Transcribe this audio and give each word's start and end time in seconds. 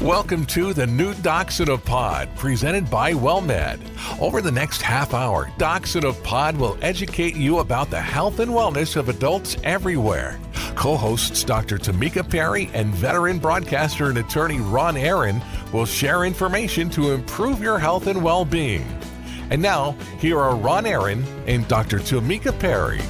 Welcome 0.00 0.46
to 0.46 0.72
the 0.72 0.86
new 0.86 1.10
a 1.12 1.76
Pod, 1.76 2.34
presented 2.34 2.88
by 2.88 3.12
WellMed. 3.12 3.78
Over 4.18 4.40
the 4.40 4.50
next 4.50 4.80
half 4.80 5.12
hour, 5.12 5.52
Docs 5.58 5.94
in 5.96 6.06
a 6.06 6.12
Pod 6.14 6.56
will 6.56 6.78
educate 6.80 7.36
you 7.36 7.58
about 7.58 7.90
the 7.90 8.00
health 8.00 8.38
and 8.38 8.50
wellness 8.50 8.96
of 8.96 9.10
adults 9.10 9.58
everywhere. 9.62 10.40
Co 10.74 10.96
hosts 10.96 11.44
Dr. 11.44 11.76
Tamika 11.76 12.28
Perry 12.28 12.70
and 12.72 12.94
veteran 12.94 13.38
broadcaster 13.38 14.08
and 14.08 14.16
attorney 14.16 14.58
Ron 14.58 14.96
Aaron 14.96 15.42
will 15.70 15.84
share 15.84 16.24
information 16.24 16.88
to 16.90 17.12
improve 17.12 17.60
your 17.60 17.78
health 17.78 18.06
and 18.06 18.24
well 18.24 18.46
being. 18.46 18.86
And 19.50 19.60
now, 19.60 19.92
here 20.18 20.38
are 20.38 20.56
Ron 20.56 20.86
Aaron 20.86 21.22
and 21.46 21.68
Dr. 21.68 21.98
Tamika 21.98 22.58
Perry. 22.58 23.02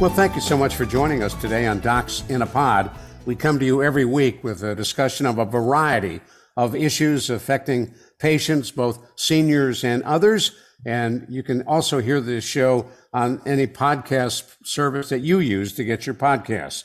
Well, 0.00 0.08
thank 0.08 0.34
you 0.34 0.40
so 0.40 0.56
much 0.56 0.76
for 0.76 0.86
joining 0.86 1.22
us 1.22 1.34
today 1.34 1.66
on 1.66 1.80
Docs 1.80 2.24
in 2.30 2.40
a 2.40 2.46
Pod. 2.46 2.90
We 3.26 3.36
come 3.36 3.58
to 3.58 3.66
you 3.66 3.82
every 3.82 4.06
week 4.06 4.42
with 4.42 4.62
a 4.62 4.74
discussion 4.74 5.26
of 5.26 5.36
a 5.36 5.44
variety 5.44 6.22
of 6.58 6.74
issues 6.74 7.30
affecting 7.30 7.94
patients, 8.18 8.72
both 8.72 8.98
seniors 9.14 9.84
and 9.84 10.02
others. 10.02 10.56
And 10.84 11.24
you 11.30 11.44
can 11.44 11.62
also 11.62 12.00
hear 12.00 12.20
this 12.20 12.44
show 12.44 12.86
on 13.14 13.40
any 13.46 13.68
podcast 13.68 14.56
service 14.64 15.08
that 15.10 15.20
you 15.20 15.38
use 15.38 15.72
to 15.74 15.84
get 15.84 16.04
your 16.04 16.16
podcasts. 16.16 16.82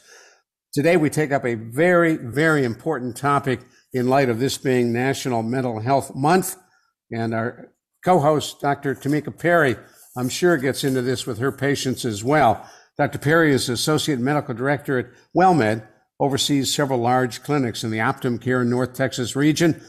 Today, 0.73 0.95
we 0.95 1.09
take 1.09 1.31
up 1.31 1.43
a 1.43 1.55
very, 1.55 2.17
very 2.17 2.63
important 2.63 3.17
topic 3.17 3.61
in 3.93 4.07
light 4.07 4.29
of 4.29 4.39
this 4.39 4.59
being 4.59 4.93
National 4.93 5.41
Mental 5.41 5.79
Health 5.79 6.13
Month. 6.13 6.55
And 7.11 7.33
our 7.33 7.71
co 8.05 8.19
host, 8.19 8.61
Dr. 8.61 8.93
Tamika 8.93 9.35
Perry, 9.35 9.75
I'm 10.15 10.29
sure 10.29 10.55
gets 10.57 10.83
into 10.83 11.01
this 11.01 11.25
with 11.25 11.39
her 11.39 11.51
patients 11.51 12.05
as 12.05 12.23
well. 12.23 12.69
Dr. 12.95 13.17
Perry 13.17 13.51
is 13.51 13.69
Associate 13.69 14.19
Medical 14.19 14.53
Director 14.53 14.99
at 14.99 15.07
WellMed, 15.35 15.87
oversees 16.23 16.73
several 16.73 16.99
large 16.99 17.43
clinics 17.43 17.83
in 17.83 17.91
the 17.91 17.97
Optum 17.97 18.39
Care 18.39 18.63
North 18.63 18.93
Texas 18.93 19.35
region, 19.35 19.81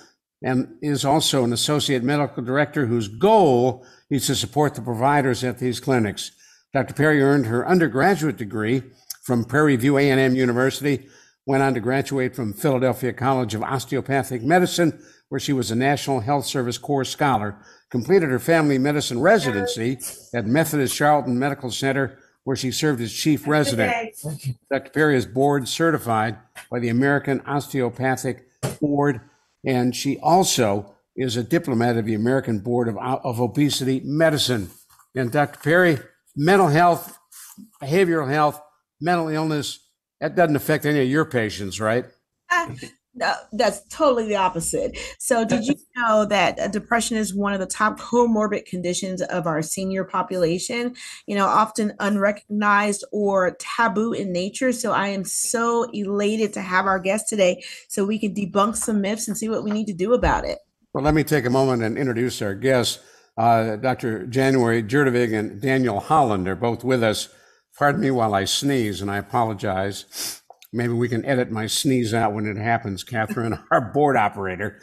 and 0.42 0.76
is 0.82 1.04
also 1.04 1.44
an 1.44 1.52
associate 1.52 2.02
medical 2.02 2.42
director 2.42 2.86
whose 2.86 3.06
goal 3.06 3.86
is 4.10 4.26
to 4.26 4.34
support 4.34 4.74
the 4.74 4.82
providers 4.82 5.44
at 5.44 5.58
these 5.58 5.78
clinics. 5.78 6.32
Dr. 6.72 6.92
Perry 6.92 7.22
earned 7.22 7.46
her 7.46 7.66
undergraduate 7.66 8.36
degree 8.36 8.82
from 9.22 9.44
Prairie 9.44 9.76
View 9.76 9.96
A&M 9.96 10.34
University, 10.34 11.06
went 11.46 11.62
on 11.62 11.72
to 11.74 11.80
graduate 11.80 12.34
from 12.34 12.52
Philadelphia 12.52 13.12
College 13.12 13.54
of 13.54 13.62
Osteopathic 13.62 14.42
Medicine, 14.42 15.00
where 15.28 15.38
she 15.38 15.52
was 15.52 15.70
a 15.70 15.76
National 15.76 16.18
Health 16.18 16.46
Service 16.46 16.78
Corps 16.78 17.04
Scholar, 17.04 17.56
completed 17.90 18.28
her 18.28 18.40
family 18.40 18.76
medicine 18.76 19.20
residency 19.20 19.98
at 20.34 20.46
Methodist 20.46 20.96
Charlton 20.96 21.38
Medical 21.38 21.70
Center, 21.70 22.18
where 22.44 22.56
she 22.56 22.70
served 22.70 23.00
as 23.00 23.12
chief 23.12 23.46
resident. 23.46 24.14
Dr. 24.70 24.90
Perry 24.90 25.16
is 25.16 25.26
board 25.26 25.66
certified 25.66 26.36
by 26.70 26.78
the 26.78 26.88
American 26.88 27.40
Osteopathic 27.46 28.46
Board, 28.80 29.20
and 29.64 29.96
she 29.96 30.18
also 30.18 30.94
is 31.16 31.36
a 31.36 31.42
diplomat 31.42 31.96
of 31.96 32.04
the 32.06 32.14
American 32.14 32.58
Board 32.60 32.88
of, 32.88 32.96
of 32.98 33.40
Obesity 33.40 34.00
Medicine. 34.04 34.70
And 35.14 35.30
Dr. 35.30 35.58
Perry, 35.60 35.98
mental 36.36 36.68
health, 36.68 37.18
behavioral 37.82 38.28
health, 38.28 38.60
mental 39.00 39.28
illness, 39.28 39.80
that 40.20 40.34
doesn't 40.34 40.56
affect 40.56 40.86
any 40.86 41.00
of 41.00 41.08
your 41.08 41.24
patients, 41.24 41.80
right? 41.80 42.04
Uh, 42.50 42.74
No, 43.16 43.32
that's 43.52 43.80
totally 43.88 44.26
the 44.26 44.36
opposite. 44.36 44.98
So, 45.18 45.44
did 45.44 45.64
you 45.64 45.74
know 45.96 46.24
that 46.24 46.58
uh, 46.58 46.68
depression 46.68 47.16
is 47.16 47.34
one 47.34 47.52
of 47.52 47.60
the 47.60 47.66
top 47.66 48.00
comorbid 48.00 48.66
conditions 48.66 49.22
of 49.22 49.46
our 49.46 49.62
senior 49.62 50.02
population? 50.02 50.96
You 51.26 51.36
know, 51.36 51.46
often 51.46 51.94
unrecognized 52.00 53.04
or 53.12 53.56
taboo 53.58 54.12
in 54.12 54.32
nature. 54.32 54.72
So, 54.72 54.92
I 54.92 55.08
am 55.08 55.24
so 55.24 55.84
elated 55.92 56.52
to 56.54 56.60
have 56.60 56.86
our 56.86 56.98
guest 56.98 57.28
today 57.28 57.62
so 57.88 58.04
we 58.04 58.18
can 58.18 58.34
debunk 58.34 58.76
some 58.76 59.00
myths 59.00 59.28
and 59.28 59.36
see 59.36 59.48
what 59.48 59.62
we 59.62 59.70
need 59.70 59.86
to 59.86 59.94
do 59.94 60.12
about 60.12 60.44
it. 60.44 60.58
Well, 60.92 61.04
let 61.04 61.14
me 61.14 61.24
take 61.24 61.44
a 61.44 61.50
moment 61.50 61.82
and 61.82 61.96
introduce 61.96 62.42
our 62.42 62.54
guests. 62.54 62.98
Uh, 63.36 63.76
Dr. 63.76 64.26
January 64.26 64.82
Gjerdevig 64.82 65.36
and 65.36 65.60
Daniel 65.60 66.00
Holland 66.00 66.48
are 66.48 66.54
both 66.56 66.84
with 66.84 67.02
us. 67.02 67.28
Pardon 67.76 68.00
me 68.00 68.12
while 68.12 68.34
I 68.34 68.44
sneeze, 68.44 69.00
and 69.00 69.10
I 69.10 69.16
apologize. 69.18 70.42
Maybe 70.74 70.92
we 70.92 71.08
can 71.08 71.24
edit 71.24 71.52
my 71.52 71.68
sneeze 71.68 72.12
out 72.12 72.32
when 72.32 72.46
it 72.46 72.56
happens, 72.56 73.04
Catherine, 73.04 73.58
our 73.70 73.92
board 73.92 74.16
operator. 74.16 74.80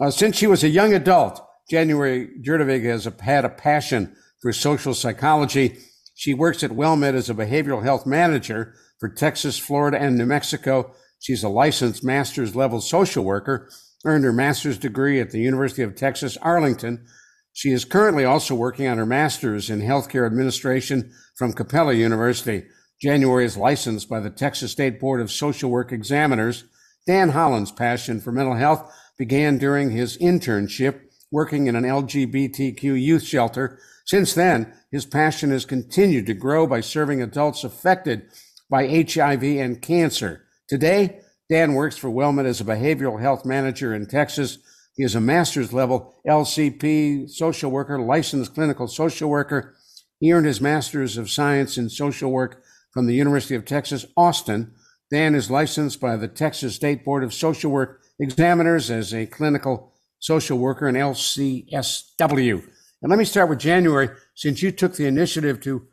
Uh, 0.00 0.10
since 0.10 0.36
she 0.36 0.46
was 0.46 0.62
a 0.62 0.68
young 0.68 0.94
adult, 0.94 1.44
January 1.68 2.28
Gjerdevig 2.40 2.84
has 2.84 3.06
a, 3.06 3.14
had 3.20 3.44
a 3.44 3.48
passion 3.48 4.14
for 4.40 4.52
social 4.52 4.94
psychology. 4.94 5.78
She 6.14 6.34
works 6.34 6.62
at 6.62 6.70
WellMed 6.70 7.14
as 7.14 7.28
a 7.28 7.34
behavioral 7.34 7.82
health 7.82 8.06
manager 8.06 8.74
for 9.00 9.08
Texas, 9.08 9.58
Florida, 9.58 10.00
and 10.00 10.16
New 10.16 10.26
Mexico. 10.26 10.94
She's 11.18 11.42
a 11.42 11.48
licensed 11.48 12.04
master's 12.04 12.54
level 12.54 12.80
social 12.80 13.24
worker, 13.24 13.68
earned 14.04 14.24
her 14.24 14.32
master's 14.32 14.78
degree 14.78 15.20
at 15.20 15.30
the 15.30 15.40
University 15.40 15.82
of 15.82 15.96
Texas, 15.96 16.36
Arlington. 16.42 17.04
She 17.52 17.72
is 17.72 17.84
currently 17.84 18.24
also 18.24 18.54
working 18.54 18.86
on 18.86 18.98
her 18.98 19.06
master's 19.06 19.68
in 19.68 19.80
healthcare 19.80 20.26
administration 20.26 21.12
from 21.36 21.52
Capella 21.52 21.94
University. 21.94 22.66
January 23.00 23.44
is 23.44 23.56
licensed 23.56 24.08
by 24.08 24.20
the 24.20 24.30
Texas 24.30 24.72
State 24.72 25.00
Board 25.00 25.20
of 25.20 25.30
Social 25.30 25.70
Work 25.70 25.92
Examiners. 25.92 26.64
Dan 27.06 27.30
Holland's 27.30 27.72
passion 27.72 28.20
for 28.20 28.32
mental 28.32 28.54
health 28.54 28.90
began 29.18 29.58
during 29.58 29.90
his 29.90 30.16
internship 30.18 31.00
working 31.30 31.66
in 31.66 31.76
an 31.76 31.84
LGBTQ 31.84 32.82
youth 33.00 33.24
shelter. 33.24 33.78
Since 34.04 34.34
then, 34.34 34.72
his 34.90 35.04
passion 35.04 35.50
has 35.50 35.64
continued 35.64 36.26
to 36.26 36.34
grow 36.34 36.66
by 36.66 36.80
serving 36.80 37.20
adults 37.20 37.64
affected 37.64 38.26
by 38.70 38.86
HIV 38.86 39.42
and 39.42 39.82
cancer. 39.82 40.44
Today, 40.68 41.20
Dan 41.50 41.74
works 41.74 41.96
for 41.96 42.08
WellMed 42.08 42.46
as 42.46 42.60
a 42.60 42.64
behavioral 42.64 43.20
health 43.20 43.44
manager 43.44 43.94
in 43.94 44.06
Texas. 44.06 44.58
He 44.96 45.02
is 45.02 45.14
a 45.14 45.20
master's 45.20 45.72
level 45.72 46.14
LCP 46.26 47.28
social 47.28 47.70
worker, 47.70 48.00
licensed 48.00 48.54
clinical 48.54 48.88
social 48.88 49.28
worker. 49.28 49.74
He 50.20 50.32
earned 50.32 50.46
his 50.46 50.60
master's 50.60 51.18
of 51.18 51.30
science 51.30 51.76
in 51.76 51.90
social 51.90 52.30
work 52.30 52.62
from 52.94 53.06
the 53.06 53.14
University 53.14 53.56
of 53.56 53.66
Texas, 53.66 54.06
Austin. 54.16 54.72
Dan 55.10 55.34
is 55.34 55.50
licensed 55.50 56.00
by 56.00 56.16
the 56.16 56.28
Texas 56.28 56.76
State 56.76 57.04
Board 57.04 57.22
of 57.22 57.34
Social 57.34 57.70
Work 57.70 58.00
Examiners 58.18 58.90
as 58.90 59.12
a 59.12 59.26
clinical 59.26 59.92
social 60.20 60.56
worker 60.56 60.86
and 60.86 60.96
LCSW. 60.96 62.64
And 63.02 63.10
let 63.10 63.18
me 63.18 63.24
start 63.26 63.50
with 63.50 63.58
January, 63.58 64.08
since 64.34 64.62
you 64.62 64.70
took 64.70 64.94
the 64.94 65.06
initiative 65.06 65.60
to 65.60 65.86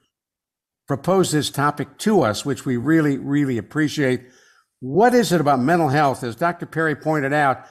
propose 0.88 1.32
this 1.32 1.50
topic 1.50 1.98
to 1.98 2.22
us, 2.22 2.46
which 2.46 2.66
we 2.66 2.78
really, 2.78 3.18
really 3.18 3.58
appreciate. 3.58 4.22
What 4.80 5.14
is 5.14 5.32
it 5.32 5.42
about 5.42 5.60
mental 5.60 5.90
health? 5.90 6.24
As 6.24 6.36
Dr. 6.36 6.66
Perry 6.66 6.96
pointed 6.96 7.34
out, 7.34 7.66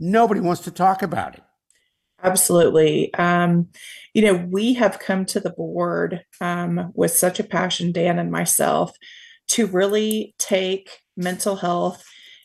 nobody 0.00 0.40
wants 0.40 0.62
to 0.62 0.70
talk 0.70 1.02
about 1.02 1.34
it. 1.34 1.42
Absolutely. 2.22 3.12
Um, 3.14 3.68
you 4.14 4.22
know, 4.22 4.34
we 4.34 4.74
have 4.74 4.98
come 5.00 5.24
to 5.26 5.40
the 5.40 5.50
board 5.50 6.24
um, 6.40 6.92
with 6.94 7.12
such 7.12 7.40
a 7.40 7.44
passion, 7.44 7.92
Dan 7.92 8.18
and 8.18 8.30
myself, 8.30 8.92
to 9.48 9.66
really 9.66 10.34
take 10.38 10.90
mental 11.16 11.56
health 11.56 12.04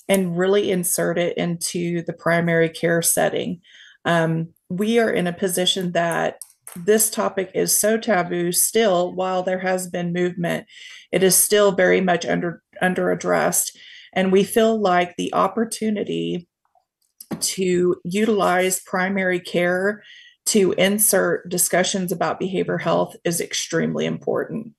and 0.10 0.38
really 0.38 0.72
insert 0.72 1.18
it 1.20 1.38
into 1.38 2.02
the 2.04 2.14
primary 2.14 2.70
care 2.70 3.02
setting. 3.02 3.62
Um, 4.06 4.50
we 4.70 5.00
are 5.00 5.12
in 5.12 5.28
a 5.28 5.34
position 5.34 5.92
that 5.92 6.38
this 6.76 7.10
topic 7.10 7.52
is 7.54 7.76
so 7.76 7.98
taboo 7.98 8.52
still 8.52 9.14
while 9.14 9.42
there 9.44 9.60
has 9.60 9.88
been 9.90 10.12
movement 10.14 10.66
it 11.12 11.24
is 11.24 11.36
still 11.36 11.72
very 11.72 12.02
much 12.02 12.26
under 12.26 12.62
under 12.82 13.10
addressed 13.10 13.78
and 14.14 14.32
we 14.32 14.44
feel 14.44 14.80
like 14.80 15.16
the 15.16 15.34
opportunity 15.34 16.48
to 17.40 17.96
utilize 18.04 18.80
primary 18.80 19.40
care 19.40 20.04
to 20.48 20.72
insert 20.74 21.50
discussions 21.50 22.12
about 22.12 22.40
behavioral 22.40 22.82
health 22.82 23.16
is 23.24 23.42
extremely 23.42 24.06
important. 24.06 24.74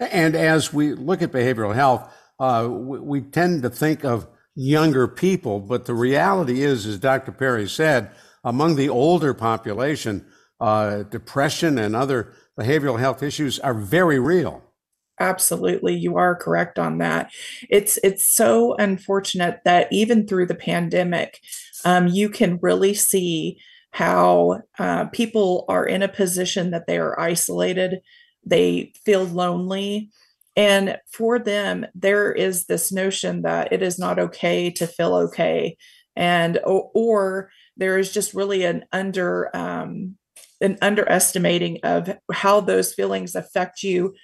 And 0.00 0.34
as 0.34 0.72
we 0.72 0.94
look 0.94 1.22
at 1.22 1.30
behavioral 1.30 1.74
health, 1.74 2.12
uh, 2.40 2.66
we, 2.68 2.98
we, 2.98 3.20
tend 3.20 3.62
to 3.62 3.70
think 3.70 4.04
of 4.04 4.26
younger 4.56 5.06
people, 5.06 5.60
but 5.60 5.84
the 5.84 5.94
reality 5.94 6.62
is, 6.62 6.86
as 6.86 6.98
Dr. 6.98 7.30
Perry 7.30 7.68
said, 7.68 8.10
among 8.42 8.74
the 8.74 8.88
older 8.88 9.32
population, 9.32 10.26
uh, 10.60 11.04
depression 11.04 11.78
and 11.78 11.94
other 11.94 12.32
behavioral 12.58 12.98
health 12.98 13.22
issues 13.22 13.60
are 13.60 13.74
very 13.74 14.18
real. 14.18 14.62
Absolutely, 15.22 15.94
you 15.94 16.16
are 16.16 16.34
correct 16.34 16.80
on 16.80 16.98
that. 16.98 17.30
It's 17.70 17.96
it's 18.02 18.24
so 18.24 18.74
unfortunate 18.74 19.60
that 19.64 19.86
even 19.92 20.26
through 20.26 20.46
the 20.46 20.56
pandemic, 20.56 21.38
um, 21.84 22.08
you 22.08 22.28
can 22.28 22.58
really 22.60 22.92
see 22.92 23.58
how 23.92 24.62
uh, 24.80 25.04
people 25.06 25.64
are 25.68 25.86
in 25.86 26.02
a 26.02 26.08
position 26.08 26.72
that 26.72 26.88
they 26.88 26.98
are 26.98 27.18
isolated, 27.20 28.00
they 28.44 28.92
feel 29.04 29.24
lonely. 29.24 30.10
And 30.56 30.98
for 31.12 31.38
them, 31.38 31.86
there 31.94 32.32
is 32.32 32.66
this 32.66 32.90
notion 32.90 33.42
that 33.42 33.72
it 33.72 33.80
is 33.80 33.98
not 34.00 34.18
okay 34.18 34.70
to 34.72 34.88
feel 34.88 35.14
okay, 35.14 35.76
and 36.16 36.58
or, 36.64 36.90
or 36.94 37.50
there 37.76 37.96
is 37.96 38.12
just 38.12 38.34
really 38.34 38.64
an 38.64 38.84
under 38.92 39.56
um, 39.56 40.16
an 40.60 40.78
underestimating 40.82 41.78
of 41.84 42.16
how 42.32 42.60
those 42.60 42.94
feelings 42.94 43.34
affect 43.34 43.82
you 43.82 44.14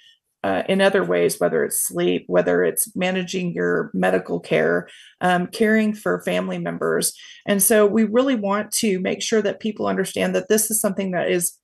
uh, 0.43 0.63
in 0.69 0.81
other 0.81 1.03
ways, 1.03 1.39
whether 1.39 1.63
it's 1.63 1.81
sleep, 1.81 2.23
whether 2.27 2.63
it's 2.63 2.95
managing 2.95 3.53
your 3.53 3.91
medical 3.93 4.39
care, 4.39 4.87
um, 5.21 5.47
caring 5.47 5.93
for 5.93 6.21
family 6.21 6.57
members. 6.57 7.13
And 7.45 7.61
so 7.61 7.85
we 7.85 8.05
really 8.05 8.35
want 8.35 8.71
to 8.73 8.99
make 8.99 9.21
sure 9.21 9.41
that 9.41 9.59
people 9.59 9.87
understand 9.87 10.35
that 10.35 10.47
this 10.47 10.71
is 10.71 10.79
something 10.79 11.11
that 11.11 11.29
is 11.29 11.57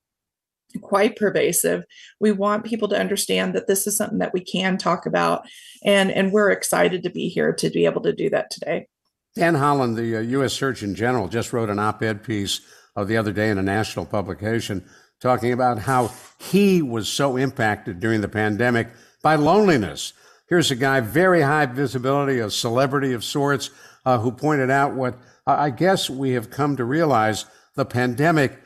quite 0.82 1.16
pervasive. 1.16 1.84
We 2.20 2.32
want 2.32 2.64
people 2.64 2.88
to 2.88 2.98
understand 2.98 3.54
that 3.54 3.66
this 3.66 3.86
is 3.86 3.96
something 3.96 4.18
that 4.18 4.34
we 4.34 4.40
can 4.40 4.76
talk 4.76 5.06
about, 5.06 5.46
and 5.82 6.10
and 6.10 6.32
we're 6.32 6.50
excited 6.50 7.02
to 7.04 7.10
be 7.10 7.28
here 7.28 7.52
to 7.54 7.70
be 7.70 7.86
able 7.86 8.02
to 8.02 8.12
do 8.12 8.28
that 8.30 8.50
today. 8.50 8.88
Dan 9.34 9.54
Holland, 9.54 9.96
the 9.96 10.16
uh, 10.16 10.20
U.S. 10.20 10.52
Surgeon 10.52 10.94
General, 10.94 11.28
just 11.28 11.52
wrote 11.52 11.70
an 11.70 11.78
op-ed 11.78 12.22
piece 12.22 12.60
uh, 12.96 13.04
the 13.04 13.16
other 13.16 13.32
day 13.32 13.50
in 13.50 13.58
a 13.58 13.62
national 13.62 14.06
publication 14.06 14.86
talking 15.20 15.52
about 15.52 15.80
how 15.80 16.10
he 16.38 16.82
was 16.82 17.08
so 17.08 17.36
impacted 17.36 18.00
during 18.00 18.20
the 18.20 18.28
pandemic 18.28 18.88
by 19.22 19.34
loneliness. 19.34 20.12
Here's 20.48 20.70
a 20.70 20.76
guy, 20.76 21.00
very 21.00 21.42
high 21.42 21.66
visibility, 21.66 22.38
a 22.38 22.50
celebrity 22.50 23.12
of 23.12 23.24
sorts, 23.24 23.70
uh, 24.04 24.18
who 24.18 24.30
pointed 24.30 24.70
out 24.70 24.94
what 24.94 25.18
I 25.46 25.70
guess 25.70 26.08
we 26.10 26.32
have 26.32 26.50
come 26.50 26.76
to 26.76 26.84
realize 26.84 27.44
the 27.74 27.84
pandemic, 27.84 28.60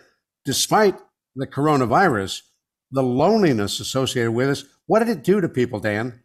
despite 0.45 0.97
the 1.37 1.47
coronavirus, 1.47 2.43
the 2.91 3.03
loneliness 3.03 3.81
associated 3.81 4.33
with 4.33 4.51
us. 4.51 4.65
What 4.87 5.01
did 5.01 5.09
it 5.09 5.25
do 5.25 5.41
to 5.41 5.49
people, 5.49 5.81
Dan? 5.81 6.23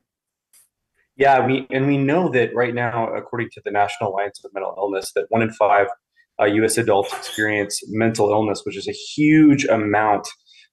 Yeah, 1.18 1.46
we 1.46 1.66
and 1.70 1.88
we 1.88 1.98
know 1.98 2.30
that 2.30 2.54
right 2.54 2.74
now, 2.74 3.14
according 3.14 3.50
to 3.54 3.62
the 3.64 3.72
National 3.72 4.12
Alliance 4.12 4.44
of 4.44 4.54
Mental 4.54 4.76
Illness, 4.78 5.12
that 5.16 5.28
one 5.30 5.42
in 5.42 5.52
five 5.52 5.88
uh, 6.42 6.46
U.S. 6.46 6.78
adults 6.78 7.14
experience 7.14 7.82
mental 7.88 8.30
illness, 8.30 8.62
which 8.66 8.78
is 8.78 8.88
a 8.88 8.92
huge 8.92 9.66
amount, 9.66 10.28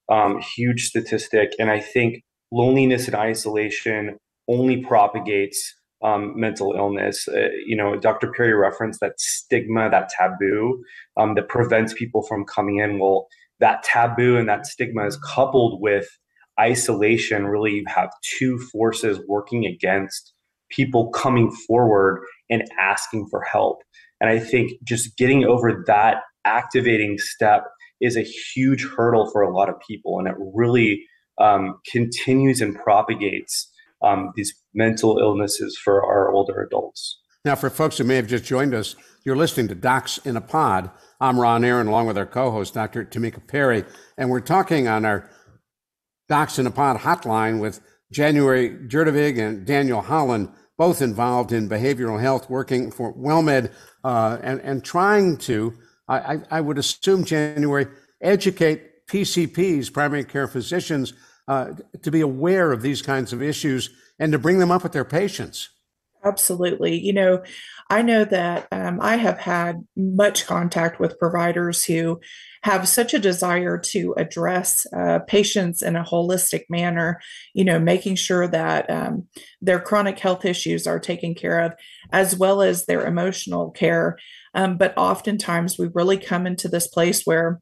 um, 0.09 0.39
huge 0.55 0.85
statistic. 0.85 1.53
And 1.59 1.71
I 1.71 1.79
think 1.79 2.23
loneliness 2.51 3.07
and 3.07 3.15
isolation 3.15 4.17
only 4.47 4.77
propagates 4.77 5.73
um, 6.03 6.33
mental 6.35 6.73
illness. 6.73 7.27
Uh, 7.27 7.47
you 7.65 7.75
know, 7.75 7.95
Dr. 7.95 8.31
Perry 8.31 8.53
referenced 8.53 8.99
that 8.99 9.19
stigma, 9.19 9.89
that 9.89 10.09
taboo 10.09 10.83
um, 11.17 11.35
that 11.35 11.47
prevents 11.47 11.93
people 11.93 12.23
from 12.23 12.45
coming 12.45 12.79
in. 12.79 12.99
Well, 12.99 13.27
that 13.59 13.83
taboo 13.83 14.37
and 14.37 14.47
that 14.49 14.65
stigma 14.65 15.05
is 15.05 15.17
coupled 15.25 15.81
with 15.81 16.07
isolation. 16.59 17.47
Really, 17.47 17.71
you 17.71 17.85
have 17.87 18.09
two 18.37 18.59
forces 18.59 19.19
working 19.27 19.65
against 19.65 20.33
people 20.69 21.09
coming 21.11 21.51
forward 21.51 22.23
and 22.49 22.63
asking 22.79 23.27
for 23.29 23.41
help. 23.41 23.77
And 24.23 24.31
I 24.31 24.39
think 24.39 24.71
just 24.85 25.17
getting 25.17 25.43
over 25.43 25.83
that 25.85 26.21
activating 26.45 27.17
step 27.17 27.65
is 27.99 28.15
a 28.15 28.21
huge 28.21 28.87
hurdle 28.87 29.29
for 29.29 29.41
a 29.41 29.53
lot 29.53 29.67
of 29.67 29.75
people. 29.85 30.17
And 30.17 30.29
it 30.29 30.35
really 30.55 31.03
um, 31.41 31.77
continues 31.91 32.61
and 32.61 32.73
propagates 32.73 33.69
um, 34.01 34.31
these 34.37 34.53
mental 34.73 35.17
illnesses 35.17 35.77
for 35.83 36.05
our 36.05 36.31
older 36.31 36.63
adults. 36.63 37.19
Now, 37.43 37.55
for 37.55 37.69
folks 37.69 37.97
who 37.97 38.05
may 38.05 38.15
have 38.15 38.27
just 38.27 38.45
joined 38.45 38.73
us, 38.73 38.95
you're 39.25 39.35
listening 39.35 39.67
to 39.67 39.75
Docs 39.75 40.19
in 40.19 40.37
a 40.37 40.41
Pod. 40.41 40.89
I'm 41.19 41.37
Ron 41.37 41.65
Aaron, 41.65 41.87
along 41.87 42.07
with 42.07 42.17
our 42.17 42.25
co 42.25 42.49
host, 42.49 42.73
Dr. 42.73 43.03
Tamika 43.03 43.45
Perry, 43.45 43.83
and 44.17 44.29
we're 44.29 44.39
talking 44.39 44.87
on 44.87 45.03
our 45.03 45.29
Docs 46.29 46.59
in 46.59 46.67
a 46.67 46.71
Pod 46.71 47.01
hotline 47.01 47.59
with 47.59 47.81
January 48.13 48.69
Gjerdevig 48.69 49.37
and 49.37 49.65
Daniel 49.65 50.01
Holland, 50.01 50.47
both 50.77 51.01
involved 51.01 51.51
in 51.51 51.69
behavioral 51.69 52.19
health, 52.19 52.49
working 52.49 52.91
for 52.91 53.13
WellMed 53.13 53.71
uh, 54.03 54.37
and, 54.41 54.59
and 54.61 54.83
trying 54.83 55.37
to, 55.37 55.73
I, 56.07 56.39
I 56.49 56.61
would 56.61 56.77
assume, 56.77 57.23
January, 57.23 57.87
educate 58.21 59.07
PCPs, 59.07 59.93
primary 59.93 60.23
care 60.23 60.47
physicians, 60.47 61.13
uh, 61.47 61.71
to 62.01 62.11
be 62.11 62.21
aware 62.21 62.71
of 62.71 62.81
these 62.81 63.01
kinds 63.01 63.33
of 63.33 63.41
issues 63.41 63.89
and 64.19 64.31
to 64.31 64.39
bring 64.39 64.59
them 64.59 64.71
up 64.71 64.83
with 64.83 64.93
their 64.93 65.05
patients. 65.05 65.69
Absolutely. 66.23 66.97
You 66.97 67.13
know, 67.13 67.43
I 67.89 68.01
know 68.01 68.23
that 68.25 68.67
um, 68.71 68.99
I 69.01 69.17
have 69.17 69.39
had 69.39 69.85
much 69.95 70.45
contact 70.45 70.99
with 70.99 71.19
providers 71.19 71.83
who 71.83 72.21
have 72.63 72.87
such 72.87 73.13
a 73.13 73.19
desire 73.19 73.77
to 73.77 74.13
address 74.17 74.87
uh, 74.95 75.19
patients 75.27 75.81
in 75.81 75.97
a 75.97 76.03
holistic 76.03 76.63
manner, 76.69 77.19
you 77.53 77.63
know, 77.63 77.77
making 77.77 78.15
sure 78.15 78.47
that 78.47 78.89
um, 78.89 79.27
their 79.61 79.81
chronic 79.81 80.17
health 80.17 80.45
issues 80.45 80.87
are 80.87 80.99
taken 80.99 81.35
care 81.35 81.59
of, 81.59 81.73
as 82.11 82.37
well 82.37 82.61
as 82.61 82.85
their 82.85 83.05
emotional 83.05 83.69
care. 83.71 84.17
Um, 84.53 84.77
but 84.77 84.97
oftentimes 84.97 85.77
we 85.77 85.89
really 85.93 86.17
come 86.17 86.47
into 86.47 86.69
this 86.69 86.87
place 86.87 87.23
where 87.25 87.59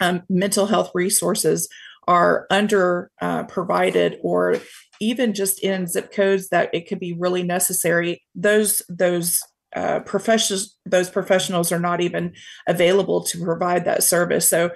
um, 0.00 0.22
mental 0.30 0.66
health 0.66 0.90
resources 0.94 1.68
are 2.08 2.46
under 2.50 3.10
uh, 3.20 3.44
provided 3.44 4.18
or 4.22 4.56
even 4.98 5.34
just 5.34 5.62
in 5.62 5.86
zip 5.86 6.10
codes 6.10 6.48
that 6.48 6.70
it 6.72 6.88
could 6.88 7.00
be 7.00 7.12
really 7.12 7.42
necessary 7.42 8.22
those 8.34 8.80
those 8.88 9.42
uh, 9.74 10.00
professionals 10.00 10.76
those 10.86 11.10
professionals 11.10 11.72
are 11.72 11.78
not 11.78 12.00
even 12.00 12.32
available 12.66 13.22
to 13.22 13.42
provide 13.44 13.84
that 13.84 14.02
service 14.02 14.48
so 14.48 14.70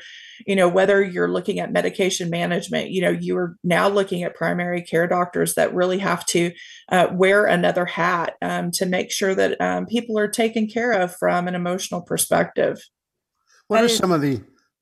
you 0.46 0.56
know 0.56 0.68
whether 0.68 1.02
you're 1.02 1.30
looking 1.30 1.60
at 1.60 1.72
medication 1.72 2.28
management 2.28 2.90
you 2.90 3.00
know 3.00 3.10
you're 3.10 3.56
now 3.62 3.88
looking 3.88 4.22
at 4.24 4.34
primary 4.34 4.82
care 4.82 5.06
doctors 5.06 5.54
that 5.54 5.74
really 5.74 5.98
have 5.98 6.26
to 6.26 6.50
uh, 6.90 7.06
wear 7.12 7.46
another 7.46 7.84
hat 7.84 8.34
um, 8.42 8.70
to 8.70 8.84
make 8.84 9.12
sure 9.12 9.34
that 9.34 9.60
um, 9.60 9.86
people 9.86 10.18
are 10.18 10.28
taken 10.28 10.66
care 10.66 10.92
of 10.92 11.14
from 11.16 11.46
an 11.46 11.54
emotional 11.54 12.02
perspective 12.02 12.82
what 13.68 13.84
are 13.84 13.88
some 13.88 14.12
of 14.12 14.20
the 14.20 14.40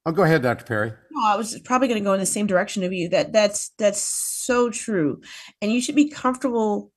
Oh, 0.09 0.13
go 0.13 0.23
ahead, 0.23 0.43
Dr. 0.43 0.65
Perry. 0.65 0.93
No, 1.11 1.27
I 1.27 1.37
was 1.37 1.61
probably 1.61 1.87
going 1.87 2.01
to 2.01 2.05
go 2.05 2.15
in 2.15 2.21
the 2.21 2.25
same 2.25 2.47
direction 2.47 2.83
of 2.83 2.95
you. 2.95 3.11
That 3.11 3.31
that's 3.31 3.73
that's 3.77 4.01
so 4.01 4.71
true, 4.71 5.21
and 5.61 5.71
you 5.71 5.83
should 5.83 5.97
be 5.97 6.09
comfortable 6.09 6.91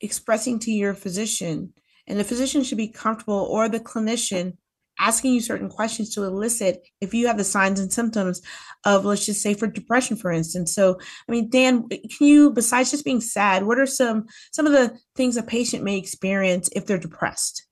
expressing 0.00 0.58
to 0.60 0.70
your 0.70 0.94
physician, 0.94 1.74
and 2.08 2.18
the 2.18 2.24
physician 2.24 2.64
should 2.64 2.78
be 2.78 2.88
comfortable, 2.88 3.46
or 3.50 3.68
the 3.68 3.80
clinician 3.80 4.54
asking 5.00 5.32
you 5.32 5.40
certain 5.40 5.68
questions 5.68 6.12
to 6.12 6.24
elicit 6.24 6.82
if 7.00 7.14
you 7.14 7.28
have 7.28 7.38
the 7.38 7.44
signs 7.44 7.78
and 7.78 7.92
symptoms 7.92 8.42
of 8.84 9.04
let's 9.04 9.24
just 9.24 9.40
say 9.40 9.54
for 9.54 9.68
depression 9.68 10.16
for 10.16 10.32
instance 10.32 10.74
so 10.74 10.98
i 11.28 11.32
mean 11.32 11.48
dan 11.50 11.88
can 11.88 12.26
you 12.26 12.50
besides 12.50 12.90
just 12.90 13.04
being 13.04 13.20
sad 13.20 13.64
what 13.64 13.78
are 13.78 13.86
some 13.86 14.26
some 14.50 14.66
of 14.66 14.72
the 14.72 14.98
things 15.14 15.36
a 15.36 15.42
patient 15.44 15.84
may 15.84 15.96
experience 15.96 16.68
if 16.74 16.84
they're 16.84 16.98
depressed 16.98 17.68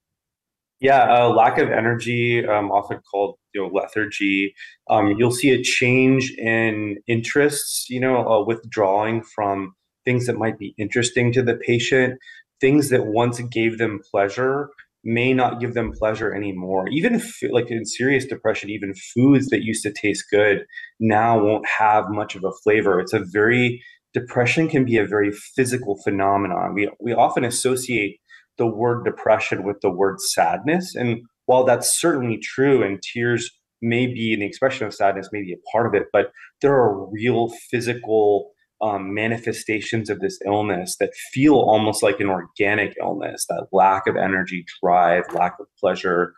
yeah, 0.78 1.10
uh, 1.10 1.30
lack 1.30 1.56
of 1.56 1.70
energy, 1.70 2.46
um, 2.46 2.70
often 2.70 3.00
called 3.10 3.36
you 3.54 3.62
know 3.62 3.68
lethargy. 3.72 4.54
Um, 4.90 5.14
you'll 5.18 5.30
see 5.30 5.50
a 5.50 5.62
change 5.62 6.32
in 6.32 6.98
interests. 7.06 7.88
You 7.88 8.00
know, 8.00 8.28
uh, 8.28 8.44
withdrawing 8.44 9.22
from 9.22 9.74
things 10.04 10.26
that 10.26 10.36
might 10.36 10.58
be 10.58 10.74
interesting 10.76 11.32
to 11.32 11.42
the 11.42 11.56
patient. 11.56 12.18
Things 12.60 12.88
that 12.90 13.06
once 13.06 13.40
gave 13.40 13.78
them 13.78 14.00
pleasure 14.10 14.70
may 15.04 15.32
not 15.32 15.60
give 15.60 15.74
them 15.74 15.92
pleasure 15.92 16.34
anymore. 16.34 16.88
Even 16.88 17.22
like 17.50 17.70
in 17.70 17.84
serious 17.84 18.26
depression, 18.26 18.70
even 18.70 18.92
foods 19.14 19.48
that 19.48 19.62
used 19.62 19.84
to 19.84 19.92
taste 19.92 20.24
good 20.30 20.64
now 20.98 21.38
won't 21.38 21.66
have 21.66 22.06
much 22.08 22.34
of 22.34 22.44
a 22.44 22.52
flavor. 22.64 22.98
It's 22.98 23.12
a 23.12 23.24
very 23.24 23.82
depression 24.12 24.68
can 24.68 24.84
be 24.84 24.96
a 24.96 25.06
very 25.06 25.30
physical 25.30 26.00
phenomenon. 26.02 26.74
We 26.74 26.90
we 27.00 27.12
often 27.12 27.44
associate 27.44 28.18
the 28.58 28.66
word 28.66 29.04
depression 29.04 29.62
with 29.62 29.80
the 29.80 29.90
word 29.90 30.20
sadness. 30.20 30.94
And 30.94 31.20
while 31.44 31.64
that's 31.64 32.00
certainly 32.00 32.38
true, 32.38 32.82
and 32.82 33.00
tears 33.02 33.50
may 33.82 34.06
be 34.06 34.32
an 34.32 34.42
expression 34.42 34.86
of 34.86 34.94
sadness, 34.94 35.28
maybe 35.32 35.52
a 35.52 35.70
part 35.70 35.86
of 35.86 35.94
it, 35.94 36.08
but 36.12 36.32
there 36.62 36.74
are 36.74 37.08
real 37.10 37.50
physical 37.70 38.50
um, 38.80 39.14
manifestations 39.14 40.10
of 40.10 40.20
this 40.20 40.38
illness 40.44 40.96
that 41.00 41.14
feel 41.32 41.54
almost 41.54 42.02
like 42.02 42.20
an 42.20 42.28
organic 42.28 42.94
illness 43.00 43.46
that 43.48 43.66
lack 43.72 44.06
of 44.06 44.16
energy, 44.16 44.64
drive, 44.82 45.24
lack 45.32 45.54
of 45.58 45.66
pleasure. 45.78 46.34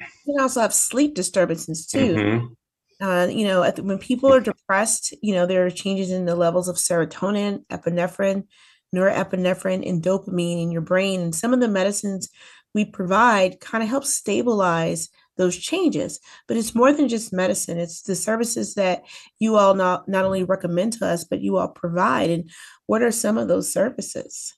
You 0.00 0.34
can 0.34 0.42
also 0.42 0.60
have 0.60 0.74
sleep 0.74 1.14
disturbances 1.14 1.86
too. 1.86 2.14
Mm-hmm. 2.14 2.46
Uh, 3.04 3.26
you 3.26 3.46
know, 3.46 3.70
when 3.80 3.98
people 3.98 4.32
are 4.32 4.40
depressed, 4.40 5.14
you 5.22 5.34
know, 5.34 5.44
there 5.44 5.66
are 5.66 5.70
changes 5.70 6.10
in 6.10 6.24
the 6.24 6.36
levels 6.36 6.68
of 6.68 6.76
serotonin, 6.76 7.64
epinephrine, 7.66 8.44
norepinephrine 8.94 9.88
and 9.88 10.02
dopamine 10.02 10.62
in 10.62 10.70
your 10.70 10.80
brain. 10.80 11.20
And 11.20 11.34
some 11.34 11.52
of 11.52 11.60
the 11.60 11.68
medicines 11.68 12.30
we 12.74 12.84
provide 12.84 13.60
kind 13.60 13.82
of 13.82 13.90
help 13.90 14.04
stabilize 14.04 15.08
those 15.36 15.56
changes. 15.56 16.20
But 16.46 16.56
it's 16.56 16.74
more 16.74 16.92
than 16.92 17.08
just 17.08 17.32
medicine, 17.32 17.78
it's 17.78 18.02
the 18.02 18.14
services 18.14 18.74
that 18.74 19.02
you 19.38 19.56
all 19.56 19.74
not, 19.74 20.08
not 20.08 20.24
only 20.24 20.44
recommend 20.44 20.94
to 20.94 21.06
us, 21.06 21.24
but 21.24 21.40
you 21.40 21.56
all 21.56 21.68
provide. 21.68 22.30
And 22.30 22.50
what 22.86 23.02
are 23.02 23.12
some 23.12 23.38
of 23.38 23.48
those 23.48 23.72
services? 23.72 24.54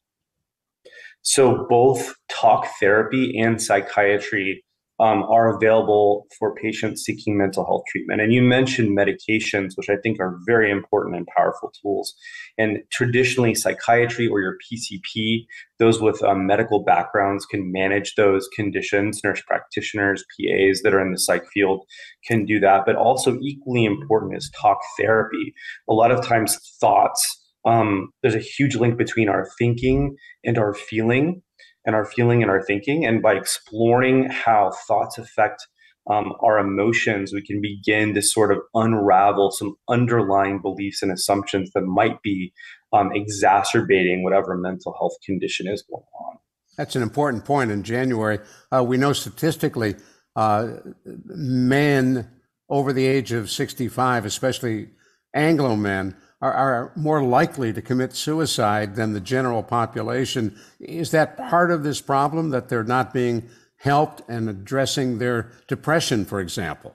So, 1.23 1.67
both 1.69 2.15
talk 2.29 2.67
therapy 2.81 3.39
and 3.39 3.61
psychiatry 3.61 4.65
um, 5.01 5.23
are 5.25 5.55
available 5.55 6.27
for 6.39 6.55
patients 6.55 7.05
seeking 7.05 7.39
mental 7.39 7.65
health 7.65 7.85
treatment. 7.89 8.21
And 8.21 8.33
you 8.33 8.43
mentioned 8.43 8.97
medications, 8.97 9.77
which 9.77 9.89
I 9.89 9.97
think 9.97 10.19
are 10.21 10.39
very 10.45 10.71
important 10.71 11.17
and 11.17 11.27
powerful 11.27 11.73
tools. 11.81 12.15
And 12.57 12.79
traditionally, 12.91 13.55
psychiatry 13.55 14.27
or 14.27 14.41
your 14.41 14.57
PCP, 14.59 15.47
those 15.79 16.01
with 16.01 16.23
um, 16.25 16.47
medical 16.47 16.83
backgrounds 16.83 17.47
can 17.47 17.71
manage 17.71 18.17
those 18.17 18.49
conditions. 18.55 19.21
Nurse 19.23 19.43
practitioners, 19.43 20.25
PAs 20.37 20.83
that 20.83 20.95
are 20.95 21.01
in 21.01 21.13
the 21.13 21.19
psych 21.19 21.47
field 21.55 21.87
can 22.27 22.45
do 22.45 22.59
that. 22.61 22.83
But 22.85 22.97
also, 22.97 23.39
equally 23.41 23.85
important 23.85 24.37
is 24.37 24.51
talk 24.61 24.79
therapy. 24.99 25.55
A 25.89 25.95
lot 25.95 26.11
of 26.11 26.27
times, 26.27 26.59
thoughts. 26.81 27.45
Um, 27.65 28.11
there's 28.23 28.35
a 28.35 28.41
huge 28.41 28.77
link 28.77 28.97
between 28.97 29.29
our 29.29 29.47
thinking 29.59 30.17
and 30.45 30.59
our 30.59 30.75
feeling 30.75 31.43
and 31.85 31.95
our 31.95 32.05
feeling 32.05 32.43
and 32.43 32.51
our 32.51 32.63
thinking. 32.63 33.05
And 33.05 33.23
by 33.23 33.35
exploring 33.35 34.29
how 34.31 34.73
thoughts 34.87 35.19
affect 35.19 35.67
um, 36.11 36.33
our 36.41 36.59
emotions, 36.59 37.33
we 37.33 37.43
can 37.43 37.61
begin 37.61 38.15
to 38.15 38.23
sort 38.23 38.51
of 38.51 38.59
unravel 38.75 39.51
some 39.51 39.77
underlying 39.89 40.61
beliefs 40.61 41.03
and 41.03 41.13
assumptions 41.13 41.71
that 41.75 41.83
might 41.83 42.23
be 42.23 42.53
um, 42.93 43.11
exacerbating 43.15 44.23
whatever 44.23 44.57
mental 44.57 44.95
health 44.99 45.17
condition 45.25 45.69
is 45.69 45.83
going 45.83 46.05
on. 46.21 46.39
That's 46.77 46.97
an 46.97 47.03
important 47.03 47.45
point. 47.45 47.71
In 47.71 47.83
January, 47.83 48.39
uh, 48.73 48.85
we 48.85 48.97
know 48.97 49.13
statistically, 49.13 49.97
uh, 50.37 50.69
men 51.05 52.31
over 52.69 52.93
the 52.93 53.07
age 53.07 53.33
of 53.33 53.51
65, 53.51 54.25
especially 54.25 54.91
Anglo 55.35 55.75
men, 55.75 56.17
are, 56.41 56.53
are 56.53 56.93
more 56.97 57.23
likely 57.23 57.73
to 57.73 57.83
commit 57.83 58.15
suicide 58.15 58.95
than 58.95 59.13
the 59.13 59.21
general 59.21 59.63
population. 59.63 60.59
Is 60.81 61.11
that 61.11 61.37
part 61.37 61.71
of 61.71 61.83
this 61.83 62.01
problem 62.01 62.51
that 62.51 62.69
they're 62.69 62.85
not 62.85 63.13
being 63.13 63.49
helped 63.77 64.23
and 64.29 64.49
addressing 64.49 65.19
their 65.19 65.53
depression, 65.67 66.25
for 66.25 66.41
example? 66.41 66.95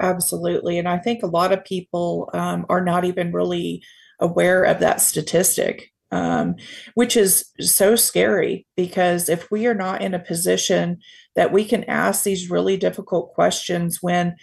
Absolutely. 0.00 0.78
And 0.78 0.88
I 0.88 0.98
think 0.98 1.22
a 1.22 1.26
lot 1.28 1.52
of 1.52 1.64
people 1.64 2.30
um, 2.32 2.66
are 2.68 2.82
not 2.82 3.04
even 3.04 3.32
really 3.32 3.82
aware 4.20 4.64
of 4.64 4.80
that 4.80 5.00
statistic, 5.00 5.92
um, 6.10 6.56
which 6.94 7.16
is 7.16 7.50
so 7.60 7.94
scary 7.96 8.66
because 8.76 9.28
if 9.28 9.50
we 9.50 9.66
are 9.66 9.74
not 9.74 10.00
in 10.00 10.14
a 10.14 10.18
position 10.18 10.98
that 11.34 11.52
we 11.52 11.64
can 11.64 11.84
ask 11.84 12.24
these 12.24 12.50
really 12.50 12.76
difficult 12.76 13.34
questions 13.34 13.98
when 14.00 14.36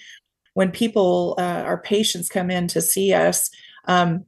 when 0.55 0.71
people 0.71 1.36
uh, 1.38 1.62
our 1.63 1.79
patients 1.79 2.27
come 2.27 2.50
in 2.50 2.67
to 2.67 2.81
see 2.81 3.13
us 3.13 3.50
um, 3.89 4.25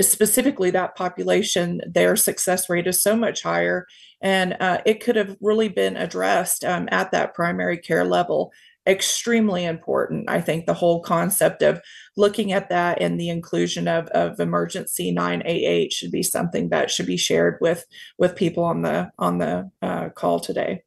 specifically 0.00 0.70
that 0.70 0.96
population, 0.96 1.80
their 1.86 2.16
success 2.16 2.68
rate 2.68 2.86
is 2.86 3.00
so 3.00 3.16
much 3.16 3.42
higher. 3.42 3.86
And 4.20 4.56
uh, 4.58 4.78
it 4.84 5.02
could 5.02 5.16
have 5.16 5.36
really 5.40 5.68
been 5.68 5.96
addressed 5.96 6.64
um, 6.64 6.88
at 6.90 7.12
that 7.12 7.34
primary 7.34 7.78
care 7.78 8.04
level. 8.04 8.52
Extremely 8.86 9.64
important. 9.64 10.28
I 10.28 10.40
think 10.40 10.66
the 10.66 10.74
whole 10.74 11.00
concept 11.00 11.62
of 11.62 11.80
looking 12.16 12.52
at 12.52 12.68
that 12.68 13.00
and 13.00 13.18
the 13.18 13.30
inclusion 13.30 13.86
of, 13.86 14.08
of 14.08 14.40
emergency 14.40 15.10
988 15.12 15.92
should 15.92 16.10
be 16.10 16.22
something 16.22 16.68
that 16.70 16.90
should 16.90 17.06
be 17.06 17.16
shared 17.16 17.58
with 17.62 17.86
with 18.18 18.36
people 18.36 18.62
on 18.62 18.82
the 18.82 19.10
on 19.18 19.38
the 19.38 19.70
uh, 19.80 20.10
call 20.10 20.38
today. 20.38 20.82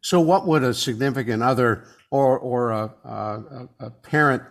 So, 0.00 0.20
what 0.20 0.46
would 0.46 0.62
a 0.62 0.72
significant 0.72 1.42
other 1.42 1.86
or 2.12 2.38
or 2.38 2.70
a, 2.70 2.94
a, 3.04 3.68
a 3.80 3.90
parent 3.90 4.44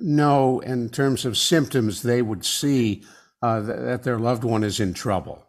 know 0.00 0.60
in 0.60 0.88
terms 0.88 1.24
of 1.24 1.36
symptoms 1.36 2.02
they 2.02 2.22
would 2.22 2.44
see 2.44 3.02
uh, 3.42 3.60
that 3.60 4.02
their 4.02 4.18
loved 4.18 4.44
one 4.44 4.64
is 4.64 4.80
in 4.80 4.94
trouble? 4.94 5.46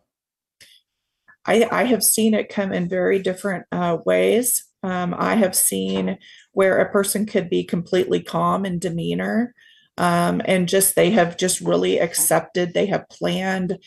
I, 1.45 1.67
I 1.71 1.83
have 1.85 2.03
seen 2.03 2.33
it 2.33 2.49
come 2.49 2.71
in 2.71 2.87
very 2.87 3.19
different 3.19 3.65
uh, 3.71 3.97
ways. 4.05 4.63
Um, 4.83 5.15
I 5.17 5.35
have 5.35 5.55
seen 5.55 6.17
where 6.53 6.79
a 6.79 6.91
person 6.91 7.25
could 7.25 7.49
be 7.49 7.63
completely 7.63 8.21
calm 8.21 8.65
in 8.65 8.79
demeanor 8.79 9.53
um, 9.97 10.41
and 10.45 10.67
just 10.67 10.95
they 10.95 11.11
have 11.11 11.37
just 11.37 11.61
really 11.61 11.99
accepted, 11.99 12.73
they 12.73 12.87
have 12.87 13.09
planned 13.09 13.77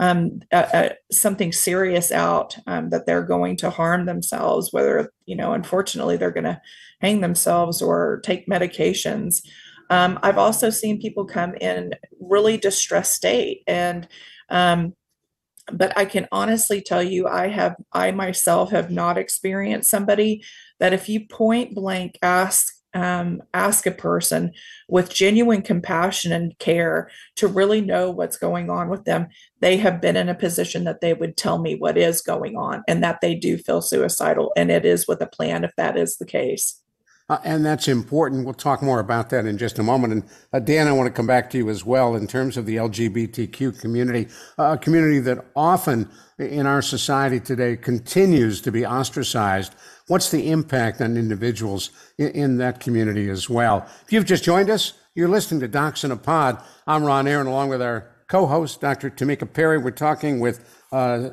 um, 0.00 0.40
something 1.10 1.52
serious 1.52 2.10
out 2.10 2.56
um, 2.66 2.90
that 2.90 3.06
they're 3.06 3.22
going 3.24 3.56
to 3.58 3.70
harm 3.70 4.06
themselves, 4.06 4.72
whether, 4.72 5.12
you 5.26 5.36
know, 5.36 5.52
unfortunately 5.52 6.16
they're 6.16 6.30
going 6.30 6.44
to 6.44 6.60
hang 7.00 7.20
themselves 7.20 7.80
or 7.82 8.20
take 8.24 8.48
medications. 8.48 9.42
Um, 9.90 10.18
I've 10.22 10.38
also 10.38 10.70
seen 10.70 11.00
people 11.00 11.24
come 11.24 11.54
in 11.56 11.94
really 12.20 12.56
distressed 12.56 13.14
state 13.14 13.62
and 13.66 14.08
um, 14.48 14.94
but 15.72 15.96
I 15.96 16.04
can 16.04 16.26
honestly 16.32 16.80
tell 16.80 17.02
you, 17.02 17.28
I 17.28 17.48
have, 17.48 17.76
I 17.92 18.10
myself 18.10 18.70
have 18.70 18.90
not 18.90 19.16
experienced 19.16 19.90
somebody 19.90 20.42
that 20.80 20.92
if 20.92 21.08
you 21.08 21.26
point 21.26 21.74
blank 21.74 22.18
ask 22.22 22.74
um, 22.94 23.42
ask 23.54 23.86
a 23.86 23.92
person 23.92 24.52
with 24.88 25.12
genuine 25.12 25.62
compassion 25.62 26.32
and 26.32 26.58
care 26.58 27.10
to 27.36 27.48
really 27.48 27.80
know 27.80 28.10
what's 28.10 28.36
going 28.36 28.70
on 28.70 28.88
with 28.88 29.04
them, 29.04 29.28
they 29.60 29.76
have 29.78 30.00
been 30.00 30.16
in 30.16 30.28
a 30.28 30.34
position 30.34 30.84
that 30.84 31.00
they 31.00 31.14
would 31.14 31.36
tell 31.36 31.58
me 31.58 31.76
what 31.76 31.96
is 31.96 32.20
going 32.20 32.56
on 32.56 32.82
and 32.88 33.02
that 33.02 33.20
they 33.20 33.34
do 33.34 33.56
feel 33.56 33.80
suicidal. 33.80 34.52
And 34.56 34.70
it 34.70 34.84
is 34.84 35.08
with 35.08 35.20
a 35.20 35.26
plan 35.26 35.64
if 35.64 35.72
that 35.76 35.96
is 35.96 36.16
the 36.16 36.26
case. 36.26 36.82
Uh, 37.28 37.38
and 37.44 37.64
that's 37.64 37.88
important. 37.88 38.44
We'll 38.44 38.52
talk 38.52 38.82
more 38.82 39.00
about 39.00 39.30
that 39.30 39.46
in 39.46 39.56
just 39.56 39.78
a 39.78 39.82
moment. 39.82 40.12
And 40.12 40.24
uh, 40.52 40.58
Dan, 40.58 40.86
I 40.86 40.92
want 40.92 41.06
to 41.06 41.12
come 41.12 41.26
back 41.26 41.48
to 41.50 41.56
you 41.56 41.70
as 41.70 41.82
well 41.82 42.14
in 42.14 42.26
terms 42.26 42.58
of 42.58 42.66
the 42.66 42.76
LGBTQ 42.76 43.80
community, 43.80 44.28
uh, 44.58 44.76
a 44.76 44.78
community 44.78 45.18
that 45.20 45.46
often 45.56 46.10
in 46.38 46.66
our 46.66 46.82
society 46.82 47.40
today 47.40 47.76
continues 47.76 48.60
to 48.60 48.72
be 48.72 48.84
ostracized. 48.84 49.74
What's 50.12 50.30
the 50.30 50.50
impact 50.50 51.00
on 51.00 51.16
individuals 51.16 51.88
in, 52.18 52.28
in 52.32 52.56
that 52.58 52.80
community 52.80 53.30
as 53.30 53.48
well? 53.48 53.86
If 54.04 54.12
you've 54.12 54.26
just 54.26 54.44
joined 54.44 54.68
us, 54.68 54.92
you're 55.14 55.26
listening 55.26 55.62
to 55.62 55.68
Docs 55.68 56.04
in 56.04 56.10
a 56.10 56.18
Pod. 56.18 56.62
I'm 56.86 57.02
Ron 57.02 57.26
Aaron, 57.26 57.46
along 57.46 57.70
with 57.70 57.80
our 57.80 58.10
co-host, 58.26 58.82
Dr. 58.82 59.08
Tamika 59.08 59.50
Perry. 59.50 59.78
We're 59.78 59.90
talking 59.90 60.38
with 60.38 60.68
uh, 60.92 61.30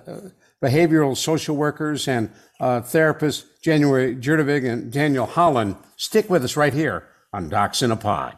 behavioral 0.64 1.18
social 1.18 1.58
workers 1.58 2.08
and 2.08 2.32
uh, 2.62 2.80
therapists 2.80 3.44
January 3.62 4.16
Gjerdevig 4.16 4.66
and 4.66 4.90
Daniel 4.90 5.26
Holland. 5.26 5.76
Stick 5.98 6.30
with 6.30 6.46
us 6.46 6.56
right 6.56 6.74
here 6.74 7.06
on 7.34 7.50
Docs 7.50 7.82
in 7.82 7.92
a 7.92 7.98
Pod. 7.98 8.38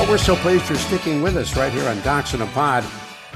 Oh, 0.00 0.06
we're 0.08 0.18
so 0.18 0.36
pleased 0.36 0.68
you're 0.68 0.78
sticking 0.78 1.22
with 1.22 1.36
us 1.36 1.56
right 1.56 1.72
here 1.72 1.88
on 1.88 2.00
Docs 2.02 2.34
in 2.34 2.42
a 2.42 2.46
Pod. 2.46 2.84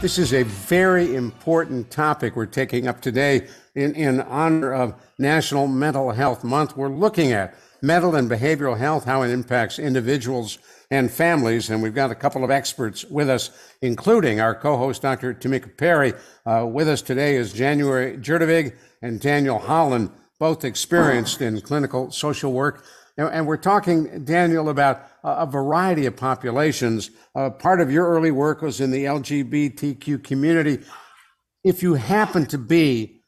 This 0.01 0.17
is 0.17 0.33
a 0.33 0.43
very 0.43 1.15
important 1.15 1.91
topic 1.91 2.35
we're 2.35 2.47
taking 2.47 2.87
up 2.87 3.01
today 3.01 3.49
in, 3.75 3.95
in 3.95 4.21
honor 4.21 4.73
of 4.73 4.95
National 5.19 5.67
Mental 5.67 6.11
Health 6.11 6.43
Month. 6.43 6.77
We're 6.77 6.89
looking 6.89 7.33
at 7.33 7.55
mental 7.83 8.15
and 8.15 8.31
behavioral 8.31 8.79
health, 8.79 9.05
how 9.05 9.23
it 9.23 9.31
impacts 9.31 9.79
individuals 9.79 10.59
and 10.93 11.11
families. 11.11 11.71
And 11.71 11.83
we've 11.83 11.95
got 11.95 12.11
a 12.11 12.15
couple 12.15 12.45
of 12.45 12.51
experts 12.51 13.03
with 13.07 13.31
us, 13.31 13.51
including 13.81 14.41
our 14.41 14.55
co-host, 14.55 15.01
Dr. 15.01 15.33
Tamika 15.33 15.75
Perry. 15.75 16.13
Uh, 16.45 16.67
with 16.71 16.87
us 16.87 17.01
today 17.01 17.37
is 17.37 17.55
January 17.55 18.19
Gjerdevig 18.19 18.77
and 19.01 19.19
Daniel 19.19 19.59
Holland, 19.59 20.11
both 20.39 20.67
experienced 20.67 21.41
in 21.41 21.63
clinical 21.63 22.11
social 22.11 22.53
work. 22.53 22.85
And, 23.17 23.27
and 23.31 23.47
we're 23.47 23.57
talking, 23.57 24.27
Daniel, 24.27 24.69
about 24.69 25.09
a 25.25 25.47
variety 25.47 26.05
of 26.05 26.15
populations. 26.15 27.11
Uh, 27.35 27.49
part 27.49 27.81
of 27.81 27.91
your 27.91 28.07
early 28.07 28.31
work 28.31 28.61
was 28.61 28.79
in 28.79 28.91
the 28.91 29.07
LGBTQ 29.07 30.23
community. 30.23 30.85
If 31.65 31.83
you 31.83 31.95
happen 31.95 32.45
to 32.47 32.59
be 32.59 33.23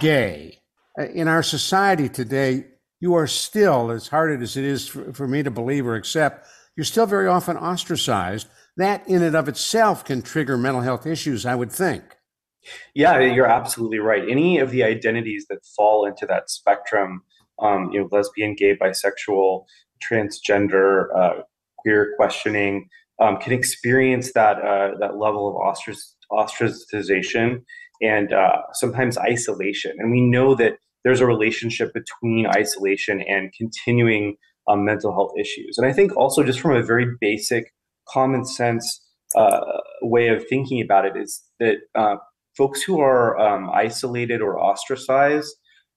gay, 0.00 0.58
uh, 0.98 1.04
in 1.04 1.28
our 1.28 1.44
society 1.44 2.08
today, 2.08 2.64
you 2.98 3.14
are 3.14 3.28
still, 3.28 3.92
as 3.92 4.08
hard 4.08 4.42
as 4.42 4.56
it 4.56 4.64
is 4.64 4.88
for, 4.88 5.12
for 5.12 5.28
me 5.28 5.44
to 5.44 5.50
believe 5.52 5.86
or 5.86 5.94
accept, 5.94 6.44
you're 6.76 6.84
still 6.84 7.06
very 7.06 7.26
often 7.26 7.56
ostracized. 7.56 8.48
That 8.76 9.06
in 9.06 9.22
and 9.22 9.36
of 9.36 9.48
itself 9.48 10.04
can 10.04 10.22
trigger 10.22 10.56
mental 10.56 10.80
health 10.80 11.06
issues, 11.06 11.44
I 11.44 11.54
would 11.54 11.70
think. 11.70 12.02
Yeah, 12.94 13.18
you're 13.18 13.46
absolutely 13.46 13.98
right. 13.98 14.28
Any 14.28 14.58
of 14.58 14.70
the 14.70 14.84
identities 14.84 15.46
that 15.50 15.64
fall 15.76 16.06
into 16.06 16.26
that 16.26 16.48
spectrum 16.48 17.22
um, 17.60 17.90
you 17.92 18.00
know, 18.00 18.08
lesbian, 18.10 18.54
gay, 18.54 18.76
bisexual, 18.76 19.64
transgender, 20.02 21.06
uh, 21.16 21.42
queer 21.78 22.14
questioning 22.16 22.88
um, 23.20 23.36
can 23.38 23.52
experience 23.52 24.32
that 24.32 24.58
uh, 24.58 24.98
that 24.98 25.16
level 25.16 25.48
of 25.48 25.76
ostracization 26.32 27.62
and 28.00 28.32
uh, 28.32 28.62
sometimes 28.72 29.16
isolation. 29.18 29.92
And 29.98 30.10
we 30.10 30.20
know 30.20 30.54
that 30.56 30.78
there's 31.04 31.20
a 31.20 31.26
relationship 31.26 31.92
between 31.92 32.46
isolation 32.46 33.20
and 33.22 33.52
continuing 33.52 34.36
um, 34.68 34.84
mental 34.84 35.12
health 35.12 35.32
issues. 35.38 35.78
And 35.78 35.86
I 35.86 35.92
think 35.92 36.16
also 36.16 36.42
just 36.42 36.60
from 36.60 36.76
a 36.76 36.82
very 36.82 37.06
basic, 37.20 37.72
common 38.08 38.44
sense 38.44 39.00
uh, 39.36 39.60
way 40.02 40.28
of 40.28 40.44
thinking 40.48 40.82
about 40.82 41.04
it 41.04 41.16
is 41.16 41.42
that 41.60 41.76
uh, 41.94 42.16
folks 42.56 42.82
who 42.82 43.00
are 43.00 43.38
um, 43.38 43.70
isolated 43.70 44.40
or 44.40 44.58
ostracized 44.58 45.54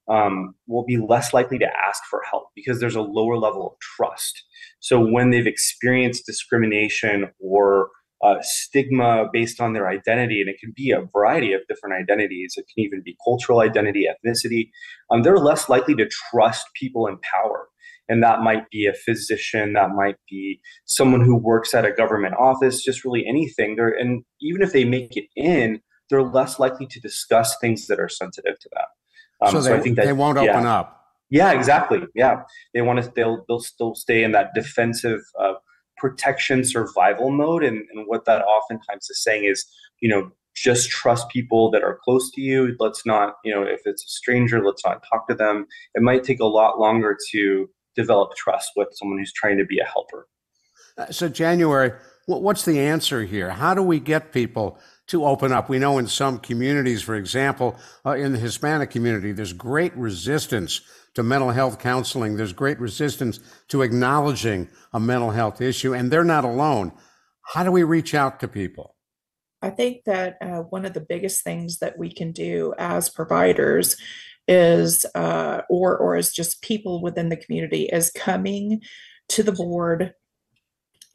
um, 0.07 0.53
will 0.67 0.85
be 0.85 0.97
less 0.97 1.33
likely 1.33 1.57
to 1.57 1.67
ask 1.87 2.03
for 2.09 2.21
help 2.29 2.49
because 2.55 2.79
there's 2.79 2.95
a 2.95 3.01
lower 3.01 3.37
level 3.37 3.67
of 3.67 3.73
trust. 3.79 4.43
So 4.79 4.99
when 4.99 5.31
they've 5.31 5.47
experienced 5.47 6.25
discrimination 6.25 7.31
or 7.39 7.89
uh, 8.23 8.37
stigma 8.41 9.27
based 9.31 9.59
on 9.59 9.73
their 9.73 9.87
identity, 9.87 10.41
and 10.41 10.49
it 10.49 10.57
can 10.59 10.73
be 10.75 10.91
a 10.91 11.01
variety 11.13 11.53
of 11.53 11.61
different 11.67 11.95
identities. 11.95 12.55
It 12.57 12.65
can 12.73 12.83
even 12.83 13.01
be 13.03 13.17
cultural 13.23 13.59
identity, 13.59 14.07
ethnicity. 14.07 14.69
Um, 15.11 15.23
they're 15.23 15.37
less 15.37 15.69
likely 15.69 15.95
to 15.95 16.09
trust 16.31 16.67
people 16.79 17.07
in 17.07 17.17
power. 17.19 17.67
And 18.07 18.21
that 18.23 18.41
might 18.41 18.69
be 18.69 18.85
a 18.85 18.93
physician, 18.93 19.73
that 19.73 19.91
might 19.91 20.17
be 20.29 20.59
someone 20.85 21.21
who 21.21 21.35
works 21.35 21.73
at 21.73 21.85
a 21.85 21.91
government 21.91 22.35
office, 22.39 22.83
just 22.83 23.03
really 23.03 23.25
anything. 23.25 23.75
They're, 23.75 23.89
and 23.89 24.23
even 24.41 24.61
if 24.61 24.73
they 24.73 24.85
make 24.85 25.17
it 25.17 25.25
in, 25.35 25.81
they're 26.09 26.23
less 26.23 26.59
likely 26.59 26.85
to 26.87 26.99
discuss 26.99 27.57
things 27.59 27.87
that 27.87 27.99
are 27.99 28.09
sensitive 28.09 28.59
to 28.59 28.69
them. 28.73 28.85
Um, 29.41 29.51
so, 29.51 29.61
they, 29.61 29.69
so 29.69 29.75
I 29.75 29.79
think 29.79 29.95
that, 29.95 30.05
they 30.05 30.13
won't 30.13 30.37
open 30.37 30.65
up. 30.65 31.01
Yeah, 31.29 31.51
exactly. 31.51 32.03
Yeah, 32.13 32.43
they 32.73 32.81
want 32.81 33.03
to. 33.03 33.11
They'll 33.15 33.43
they'll 33.47 33.59
still 33.59 33.95
stay 33.95 34.23
in 34.23 34.31
that 34.33 34.53
defensive 34.53 35.21
uh, 35.39 35.53
protection 35.97 36.63
survival 36.63 37.31
mode, 37.31 37.63
and 37.63 37.83
and 37.91 38.05
what 38.05 38.25
that 38.25 38.43
oftentimes 38.43 39.09
is 39.09 39.23
saying 39.23 39.45
is, 39.45 39.65
you 39.99 40.07
know, 40.07 40.31
just 40.55 40.89
trust 40.89 41.27
people 41.29 41.71
that 41.71 41.83
are 41.83 41.99
close 42.03 42.31
to 42.31 42.41
you. 42.41 42.75
Let's 42.79 43.05
not, 43.05 43.35
you 43.43 43.53
know, 43.53 43.63
if 43.63 43.81
it's 43.85 44.03
a 44.05 44.07
stranger, 44.07 44.63
let's 44.63 44.85
not 44.85 45.03
talk 45.11 45.27
to 45.27 45.35
them. 45.35 45.65
It 45.95 46.03
might 46.03 46.23
take 46.23 46.39
a 46.39 46.45
lot 46.45 46.79
longer 46.79 47.17
to 47.31 47.69
develop 47.95 48.35
trust 48.35 48.71
with 48.75 48.89
someone 48.93 49.19
who's 49.19 49.33
trying 49.33 49.57
to 49.57 49.65
be 49.65 49.79
a 49.79 49.85
helper. 49.85 50.27
Uh, 50.97 51.11
so, 51.11 51.27
January, 51.27 51.91
what's 52.25 52.65
the 52.65 52.79
answer 52.79 53.23
here? 53.23 53.49
How 53.49 53.73
do 53.73 53.81
we 53.81 53.99
get 53.99 54.31
people 54.31 54.79
to 55.07 55.25
open 55.25 55.51
up. 55.51 55.69
We 55.69 55.79
know 55.79 55.97
in 55.97 56.07
some 56.07 56.39
communities, 56.39 57.01
for 57.01 57.15
example, 57.15 57.75
uh, 58.05 58.11
in 58.11 58.31
the 58.31 58.39
Hispanic 58.39 58.89
community, 58.89 59.31
there's 59.31 59.53
great 59.53 59.95
resistance 59.95 60.81
to 61.13 61.23
mental 61.23 61.51
health 61.51 61.79
counseling. 61.79 62.35
There's 62.35 62.53
great 62.53 62.79
resistance 62.79 63.39
to 63.69 63.81
acknowledging 63.81 64.67
a 64.93 64.99
mental 64.99 65.31
health 65.31 65.61
issue, 65.61 65.93
and 65.93 66.11
they're 66.11 66.23
not 66.23 66.43
alone. 66.43 66.91
How 67.43 67.63
do 67.63 67.71
we 67.71 67.83
reach 67.83 68.15
out 68.15 68.39
to 68.39 68.47
people? 68.47 68.95
I 69.61 69.69
think 69.69 70.03
that 70.05 70.37
uh, 70.41 70.61
one 70.61 70.85
of 70.85 70.93
the 70.93 71.05
biggest 71.07 71.43
things 71.43 71.79
that 71.79 71.97
we 71.97 72.11
can 72.11 72.31
do 72.31 72.73
as 72.77 73.09
providers 73.09 73.95
is, 74.47 75.05
uh, 75.15 75.61
or 75.69 75.97
or 75.97 76.15
as 76.15 76.31
just 76.31 76.61
people 76.61 77.01
within 77.01 77.29
the 77.29 77.37
community, 77.37 77.89
is 77.91 78.11
coming 78.11 78.81
to 79.29 79.43
the 79.43 79.51
board 79.51 80.13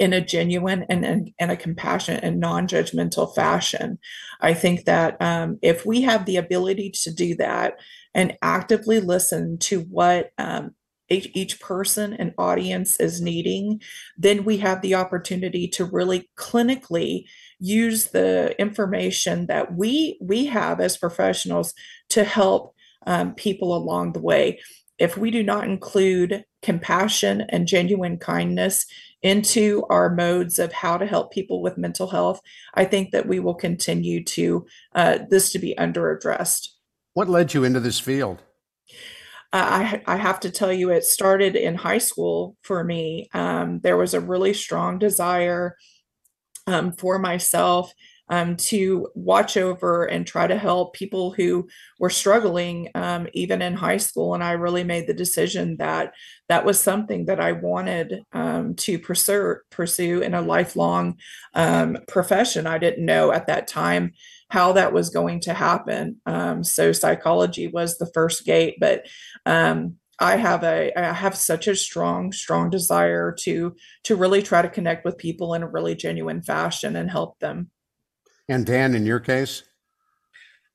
in 0.00 0.14
a 0.14 0.20
genuine 0.20 0.86
and, 0.88 1.04
and, 1.04 1.30
and 1.38 1.50
a 1.50 1.56
compassionate 1.56 2.24
and 2.24 2.40
non-judgmental 2.40 3.34
fashion. 3.34 3.98
I 4.40 4.54
think 4.54 4.86
that 4.86 5.20
um, 5.20 5.58
if 5.60 5.84
we 5.84 6.00
have 6.02 6.24
the 6.24 6.38
ability 6.38 6.90
to 7.02 7.12
do 7.12 7.34
that 7.36 7.74
and 8.14 8.36
actively 8.40 8.98
listen 8.98 9.58
to 9.58 9.80
what 9.80 10.30
um, 10.38 10.74
each, 11.10 11.30
each 11.34 11.60
person 11.60 12.14
and 12.14 12.32
audience 12.38 12.98
is 12.98 13.20
needing, 13.20 13.82
then 14.16 14.44
we 14.44 14.56
have 14.56 14.80
the 14.80 14.94
opportunity 14.94 15.68
to 15.68 15.84
really 15.84 16.30
clinically 16.38 17.24
use 17.58 18.06
the 18.06 18.58
information 18.58 19.46
that 19.46 19.74
we 19.76 20.18
we 20.22 20.46
have 20.46 20.80
as 20.80 20.96
professionals 20.96 21.74
to 22.08 22.24
help 22.24 22.74
um, 23.06 23.34
people 23.34 23.76
along 23.76 24.12
the 24.12 24.20
way. 24.20 24.60
If 24.98 25.16
we 25.16 25.30
do 25.30 25.42
not 25.42 25.64
include 25.64 26.44
compassion 26.62 27.42
and 27.48 27.66
genuine 27.66 28.18
kindness 28.18 28.86
into 29.22 29.84
our 29.90 30.14
modes 30.14 30.58
of 30.58 30.72
how 30.72 30.98
to 30.98 31.06
help 31.06 31.32
people 31.32 31.62
with 31.62 31.78
mental 31.78 32.08
health, 32.08 32.40
I 32.74 32.84
think 32.84 33.10
that 33.12 33.26
we 33.26 33.40
will 33.40 33.54
continue 33.54 34.24
to 34.24 34.66
uh, 34.94 35.18
this 35.28 35.52
to 35.52 35.58
be 35.58 35.76
under 35.78 36.10
addressed. 36.10 36.76
What 37.14 37.28
led 37.28 37.54
you 37.54 37.64
into 37.64 37.80
this 37.80 37.98
field? 37.98 38.42
Uh, 39.52 39.98
I, 40.06 40.14
I 40.14 40.16
have 40.16 40.38
to 40.40 40.50
tell 40.50 40.72
you, 40.72 40.90
it 40.90 41.04
started 41.04 41.56
in 41.56 41.74
high 41.74 41.98
school 41.98 42.56
for 42.62 42.84
me. 42.84 43.28
Um, 43.34 43.80
there 43.80 43.96
was 43.96 44.14
a 44.14 44.20
really 44.20 44.54
strong 44.54 44.98
desire 44.98 45.76
um, 46.66 46.92
for 46.92 47.18
myself 47.18 47.92
um, 48.30 48.56
to 48.56 49.08
watch 49.14 49.56
over 49.56 50.04
and 50.04 50.26
try 50.26 50.46
to 50.46 50.56
help 50.56 50.94
people 50.94 51.32
who 51.32 51.68
were 51.98 52.08
struggling 52.08 52.88
um, 52.94 53.26
even 53.34 53.60
in 53.60 53.74
high 53.74 53.96
school. 53.96 54.34
And 54.34 54.42
I 54.42 54.52
really 54.52 54.84
made 54.84 55.08
the 55.08 55.14
decision 55.14 55.76
that 55.78 56.14
that 56.48 56.64
was 56.64 56.80
something 56.80 57.26
that 57.26 57.40
I 57.40 57.52
wanted 57.52 58.22
um, 58.32 58.76
to 58.76 58.98
pursue, 58.98 59.56
pursue 59.70 60.22
in 60.22 60.34
a 60.34 60.40
lifelong 60.40 61.18
um, 61.54 61.98
profession. 62.06 62.66
I 62.66 62.78
didn't 62.78 63.04
know 63.04 63.32
at 63.32 63.48
that 63.48 63.66
time 63.66 64.12
how 64.48 64.72
that 64.72 64.92
was 64.92 65.10
going 65.10 65.40
to 65.40 65.54
happen. 65.54 66.20
Um, 66.24 66.62
so 66.62 66.92
psychology 66.92 67.66
was 67.66 67.98
the 67.98 68.10
first 68.14 68.44
gate, 68.44 68.76
but 68.80 69.06
um, 69.44 69.96
I 70.20 70.36
have 70.36 70.62
a 70.64 70.92
I 70.96 71.12
have 71.14 71.34
such 71.34 71.66
a 71.66 71.74
strong 71.74 72.30
strong 72.30 72.68
desire 72.68 73.34
to 73.40 73.74
to 74.04 74.16
really 74.16 74.42
try 74.42 74.60
to 74.60 74.68
connect 74.68 75.04
with 75.04 75.16
people 75.16 75.54
in 75.54 75.62
a 75.62 75.68
really 75.68 75.94
genuine 75.94 76.42
fashion 76.42 76.94
and 76.94 77.10
help 77.10 77.38
them. 77.38 77.70
And 78.50 78.66
Dan, 78.66 78.96
in 78.96 79.06
your 79.06 79.20
case? 79.20 79.62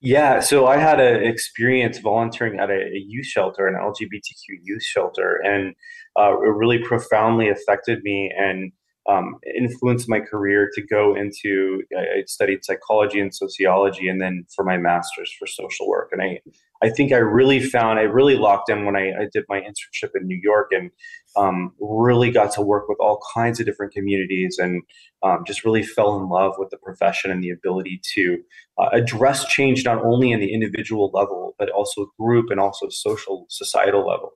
Yeah, 0.02 0.40
so 0.40 0.66
I 0.66 0.78
had 0.78 1.02
an 1.02 1.24
experience 1.24 2.00
volunteering 2.00 2.58
at 2.58 2.70
a, 2.70 2.74
a, 2.74 3.04
youth 3.06 3.26
shelter, 3.26 3.68
an 3.68 3.76
LGBTQ 3.76 4.60
youth 4.64 4.84
shelter, 4.84 5.42
and 5.44 5.76
uh, 6.18 6.32
it 6.40 6.56
really 6.56 6.80
profoundly 6.80 7.50
affected 7.50 8.02
me 8.04 8.32
and 8.38 8.72
um, 9.10 9.36
influenced 9.58 10.08
my 10.08 10.22
career 10.22 10.70
to 10.74 10.82
go 10.88 11.16
into. 11.16 11.82
I 11.98 12.24
studied 12.28 12.64
psychology 12.64 13.20
and 13.20 13.36
sociology, 13.36 14.08
and 14.08 14.22
then 14.22 14.46
for 14.56 14.64
my 14.64 14.78
master's 14.78 15.34
for 15.38 15.46
social 15.46 15.90
work. 15.90 16.10
And 16.14 16.22
I, 16.22 16.40
I 16.86 16.90
think 16.90 17.12
I 17.12 17.18
really 17.18 17.60
found 17.60 18.00
I 18.00 18.04
really 18.04 18.36
locked 18.36 18.70
in 18.70 18.86
when 18.86 18.96
I, 18.96 19.10
I 19.10 19.28
did 19.34 19.44
my 19.50 19.60
internship 19.60 20.12
in 20.14 20.28
New 20.28 20.40
York, 20.42 20.72
and 20.72 20.92
um, 21.36 21.74
really 21.80 22.32
got 22.32 22.52
to 22.54 22.62
work 22.62 22.88
with 22.88 22.98
all 23.00 23.20
kinds 23.34 23.60
of 23.60 23.66
different 23.66 23.94
communities, 23.94 24.58
and 24.60 24.82
um, 25.24 25.44
just 25.46 25.66
really 25.66 25.84
fell 25.84 26.16
in 26.18 26.30
love 26.30 26.54
with 26.58 26.70
the 26.70 26.78
profession 26.78 27.32
and 27.32 27.44
the 27.44 27.50
ability 27.50 28.02
to 28.16 28.38
uh, 28.78 28.90
address 28.94 29.46
change 29.46 29.84
not 29.86 30.04
only 30.04 30.32
in 30.32 30.40
the 30.40 30.54
individual 30.54 31.12
level, 31.14 31.56
but 31.58 31.70
also 31.70 32.08
group 32.20 32.50
and 32.50 32.60
also 32.60 32.88
social 32.90 33.46
societal 33.50 34.08
level. 34.08 34.32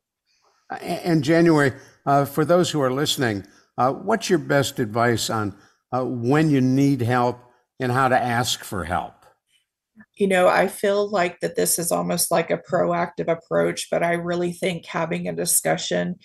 And 0.82 1.24
January, 1.24 1.74
uh, 2.06 2.26
for 2.26 2.46
those 2.46 2.70
who 2.70 2.82
are 2.82 2.92
listening 2.92 3.46
uh, 3.80 3.94
what's 3.94 4.30
your 4.30 4.40
best 4.40 4.78
advice 4.80 5.30
on 5.30 5.56
uh, 5.94 6.04
when 6.04 6.50
you 6.50 6.60
need 6.60 7.02
help 7.02 7.40
and 7.80 7.92
how 7.92 8.10
to 8.10 8.22
ask 8.22 8.62
for 8.62 8.84
help? 8.84 9.19
You 10.20 10.28
know, 10.28 10.48
I 10.48 10.68
feel 10.68 11.10
like 11.10 11.40
that 11.40 11.56
this 11.56 11.80
is 11.80 11.92
almost 11.92 12.30
like 12.30 12.52
a 12.52 12.58
proactive 12.58 13.28
approach, 13.28 13.88
but 13.90 14.04
I 14.04 14.14
really 14.14 14.52
think 14.52 14.86
having 14.86 15.28
a 15.28 15.34
discussion 15.34 16.18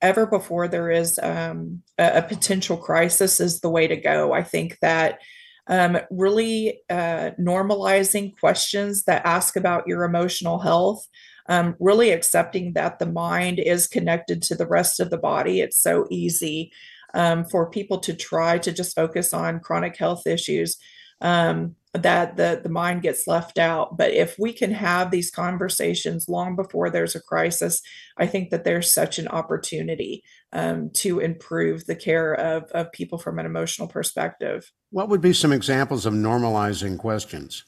ever 0.00 0.24
before 0.24 0.68
there 0.68 0.90
is 0.90 1.18
um, 1.22 1.82
a, 1.98 2.18
a, 2.18 2.22
potential 2.22 2.76
crisis 2.76 3.40
is 3.40 3.60
the 3.60 3.68
way 3.68 3.86
to 3.86 3.96
go. 3.96 4.32
I 4.32 4.42
think 4.42 4.78
that 4.80 5.18
um, 5.66 5.98
really 6.10 6.80
uh, 6.88 7.32
normalizing 7.38 8.38
questions 8.38 9.04
that 9.04 9.26
ask 9.26 9.56
about 9.56 9.86
your 9.86 10.04
emotional 10.04 10.58
health, 10.58 11.06
um, 11.48 11.76
really 11.78 12.12
accepting 12.12 12.72
that 12.74 12.98
the 12.98 13.06
mind 13.06 13.58
is 13.58 13.86
connected 13.86 14.42
to 14.42 14.54
the 14.54 14.66
rest 14.66 15.00
of 15.00 15.10
the 15.10 15.18
body. 15.18 15.60
It's 15.60 15.76
so 15.76 16.06
easy 16.08 16.72
um, 17.14 17.44
for 17.44 17.68
people 17.68 17.98
to 17.98 18.14
try 18.14 18.58
to 18.58 18.72
just 18.72 18.96
focus 18.96 19.34
on 19.34 19.60
chronic 19.60 19.96
health 19.96 20.26
issues 20.26 20.76
um, 21.20 21.76
that 21.94 22.36
the, 22.36 22.60
the 22.62 22.68
mind 22.68 23.02
gets 23.02 23.26
left 23.26 23.58
out. 23.58 23.96
But 23.96 24.12
if 24.12 24.36
we 24.38 24.52
can 24.52 24.70
have 24.70 25.10
these 25.10 25.30
conversations 25.30 26.28
long 26.28 26.54
before 26.54 26.88
there's 26.88 27.16
a 27.16 27.20
crisis, 27.20 27.82
I 28.16 28.26
think 28.26 28.50
that 28.50 28.64
there's 28.64 28.92
such 28.92 29.18
an 29.18 29.26
opportunity 29.28 30.22
um, 30.52 30.90
to 30.94 31.18
improve 31.18 31.86
the 31.86 31.96
care 31.96 32.34
of, 32.34 32.70
of 32.72 32.92
people 32.92 33.18
from 33.18 33.38
an 33.38 33.46
emotional 33.46 33.88
perspective. 33.88 34.70
What 34.90 35.08
would 35.08 35.20
be 35.20 35.32
some 35.32 35.52
examples 35.52 36.06
of 36.06 36.14
normalizing 36.14 36.98
questions? 36.98 37.64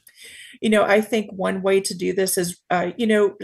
You 0.61 0.70
know, 0.70 0.85
I 0.85 1.00
think 1.00 1.30
one 1.32 1.62
way 1.62 1.80
to 1.80 1.94
do 1.94 2.12
this 2.12 2.38
is, 2.38 2.61
uh, 2.70 2.92
you 2.96 3.08
know, 3.08 3.37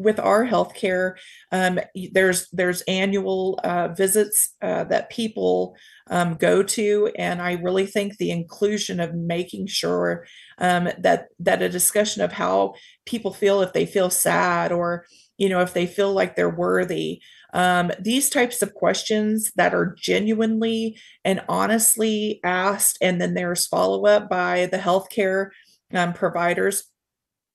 with 0.00 0.18
our 0.18 0.46
healthcare, 0.46 1.14
um, 1.52 1.78
there's 2.12 2.48
there's 2.50 2.82
annual 2.82 3.60
uh, 3.62 3.88
visits 3.88 4.50
uh, 4.62 4.84
that 4.84 5.10
people 5.10 5.76
um, 6.08 6.34
go 6.34 6.62
to, 6.62 7.12
and 7.16 7.40
I 7.40 7.52
really 7.52 7.86
think 7.86 8.16
the 8.16 8.30
inclusion 8.30 9.00
of 9.00 9.14
making 9.14 9.66
sure 9.66 10.26
um, 10.58 10.88
that 10.98 11.28
that 11.40 11.62
a 11.62 11.68
discussion 11.68 12.22
of 12.22 12.32
how 12.32 12.74
people 13.06 13.32
feel 13.32 13.60
if 13.60 13.72
they 13.72 13.86
feel 13.86 14.10
sad 14.10 14.72
or 14.72 15.06
you 15.40 15.48
know, 15.48 15.60
if 15.60 15.72
they 15.72 15.86
feel 15.86 16.12
like 16.12 16.36
they're 16.36 16.54
worthy. 16.54 17.22
Um, 17.54 17.90
these 17.98 18.28
types 18.28 18.60
of 18.60 18.74
questions 18.74 19.50
that 19.56 19.74
are 19.74 19.96
genuinely 19.98 20.98
and 21.24 21.42
honestly 21.48 22.40
asked, 22.44 22.98
and 23.00 23.18
then 23.18 23.32
there's 23.32 23.66
follow 23.66 24.04
up 24.04 24.28
by 24.28 24.66
the 24.66 24.76
healthcare 24.76 25.48
um, 25.94 26.12
providers, 26.12 26.89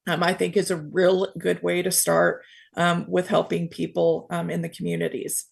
um, 0.07 0.23
I 0.23 0.33
think 0.33 0.55
is 0.55 0.71
a 0.71 0.77
real 0.77 1.27
good 1.37 1.61
way 1.63 1.81
to 1.81 1.91
start 1.91 2.43
um, 2.77 3.05
with 3.07 3.27
helping 3.27 3.67
people 3.67 4.27
um, 4.29 4.49
in 4.49 4.61
the 4.61 4.69
communities. 4.69 5.45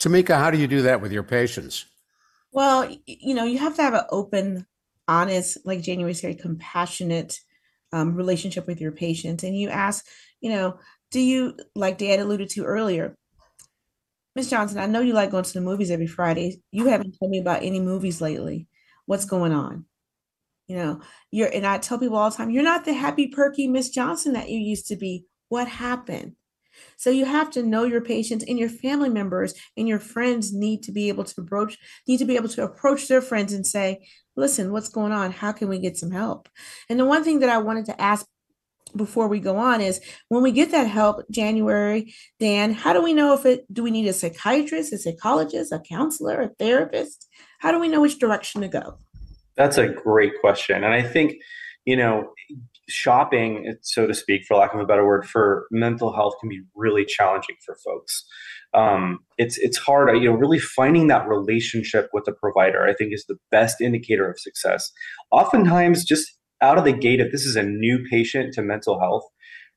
Tamika, 0.00 0.36
how 0.36 0.50
do 0.50 0.58
you 0.58 0.66
do 0.66 0.82
that 0.82 1.00
with 1.00 1.12
your 1.12 1.22
patients? 1.22 1.86
Well, 2.52 2.88
you 3.06 3.34
know, 3.34 3.44
you 3.44 3.58
have 3.58 3.76
to 3.76 3.82
have 3.82 3.94
an 3.94 4.04
open, 4.10 4.66
honest, 5.06 5.58
like 5.64 5.82
January 5.82 6.14
said, 6.14 6.40
compassionate 6.40 7.38
um, 7.92 8.14
relationship 8.14 8.66
with 8.66 8.80
your 8.80 8.92
patients. 8.92 9.42
And 9.44 9.56
you 9.56 9.68
ask, 9.68 10.06
you 10.40 10.50
know, 10.50 10.78
do 11.10 11.20
you, 11.20 11.56
like 11.74 11.98
Dan 11.98 12.20
alluded 12.20 12.50
to 12.50 12.64
earlier, 12.64 13.16
Miss 14.34 14.50
Johnson, 14.50 14.78
I 14.78 14.86
know 14.86 15.00
you 15.00 15.14
like 15.14 15.30
going 15.30 15.44
to 15.44 15.52
the 15.52 15.60
movies 15.60 15.90
every 15.90 16.06
Friday. 16.06 16.62
You 16.70 16.86
haven't 16.86 17.16
told 17.18 17.30
me 17.30 17.40
about 17.40 17.64
any 17.64 17.80
movies 17.80 18.20
lately. 18.20 18.68
What's 19.06 19.24
going 19.24 19.52
on? 19.52 19.86
You 20.68 20.76
know, 20.76 21.00
you're, 21.30 21.48
and 21.48 21.66
I 21.66 21.78
tell 21.78 21.98
people 21.98 22.16
all 22.18 22.30
the 22.30 22.36
time, 22.36 22.50
you're 22.50 22.62
not 22.62 22.84
the 22.84 22.92
happy, 22.92 23.28
perky 23.28 23.66
Miss 23.66 23.88
Johnson 23.88 24.34
that 24.34 24.50
you 24.50 24.58
used 24.58 24.86
to 24.88 24.96
be. 24.96 25.24
What 25.48 25.66
happened? 25.66 26.34
So 26.96 27.10
you 27.10 27.24
have 27.24 27.50
to 27.52 27.62
know 27.62 27.84
your 27.84 28.02
patients 28.02 28.44
and 28.46 28.58
your 28.58 28.68
family 28.68 29.08
members 29.08 29.54
and 29.76 29.88
your 29.88 29.98
friends 29.98 30.52
need 30.52 30.82
to 30.84 30.92
be 30.92 31.08
able 31.08 31.24
to 31.24 31.40
approach 31.40 31.76
need 32.06 32.18
to 32.18 32.24
be 32.24 32.36
able 32.36 32.48
to 32.50 32.62
approach 32.62 33.08
their 33.08 33.22
friends 33.22 33.52
and 33.52 33.66
say, 33.66 34.06
"Listen, 34.36 34.72
what's 34.72 34.88
going 34.88 35.10
on? 35.10 35.32
How 35.32 35.52
can 35.52 35.68
we 35.68 35.78
get 35.78 35.96
some 35.96 36.10
help?" 36.10 36.48
And 36.88 37.00
the 37.00 37.04
one 37.04 37.24
thing 37.24 37.40
that 37.40 37.48
I 37.48 37.58
wanted 37.58 37.86
to 37.86 38.00
ask 38.00 38.26
before 38.96 39.28
we 39.28 39.40
go 39.40 39.56
on 39.56 39.80
is 39.80 40.00
when 40.28 40.42
we 40.42 40.52
get 40.52 40.70
that 40.70 40.86
help 40.86 41.24
January, 41.30 42.14
Dan, 42.40 42.72
how 42.72 42.92
do 42.92 43.02
we 43.02 43.12
know 43.12 43.34
if 43.34 43.44
it 43.44 43.66
do 43.72 43.82
we 43.82 43.90
need 43.90 44.06
a 44.06 44.12
psychiatrist, 44.12 44.92
a 44.92 44.98
psychologist, 44.98 45.72
a 45.72 45.80
counselor, 45.80 46.40
a 46.40 46.48
therapist? 46.58 47.26
How 47.58 47.72
do 47.72 47.80
we 47.80 47.88
know 47.88 48.00
which 48.00 48.18
direction 48.18 48.60
to 48.62 48.68
go? 48.68 48.98
That's 49.58 49.76
a 49.76 49.88
great 49.88 50.32
question. 50.40 50.84
And 50.84 50.94
I 50.94 51.02
think, 51.02 51.34
you 51.84 51.96
know, 51.96 52.30
shopping, 52.88 53.74
so 53.82 54.06
to 54.06 54.14
speak, 54.14 54.42
for 54.46 54.56
lack 54.56 54.72
of 54.72 54.80
a 54.80 54.86
better 54.86 55.06
word, 55.06 55.28
for 55.28 55.66
mental 55.70 56.14
health 56.14 56.34
can 56.40 56.48
be 56.48 56.62
really 56.74 57.04
challenging 57.04 57.56
for 57.66 57.76
folks. 57.84 58.24
Um, 58.72 59.18
it's 59.36 59.58
it's 59.58 59.78
hard, 59.78 60.16
you 60.16 60.30
know, 60.30 60.36
really 60.36 60.58
finding 60.58 61.08
that 61.08 61.28
relationship 61.28 62.08
with 62.12 62.24
the 62.24 62.32
provider. 62.32 62.86
I 62.86 62.94
think 62.94 63.12
is 63.12 63.24
the 63.26 63.38
best 63.50 63.80
indicator 63.80 64.30
of 64.30 64.38
success. 64.38 64.92
Oftentimes, 65.30 66.04
just 66.04 66.38
out 66.62 66.78
of 66.78 66.84
the 66.84 66.92
gate, 66.92 67.20
if 67.20 67.32
this 67.32 67.44
is 67.44 67.56
a 67.56 67.62
new 67.62 68.04
patient 68.10 68.54
to 68.54 68.62
mental 68.62 69.00
health, 69.00 69.24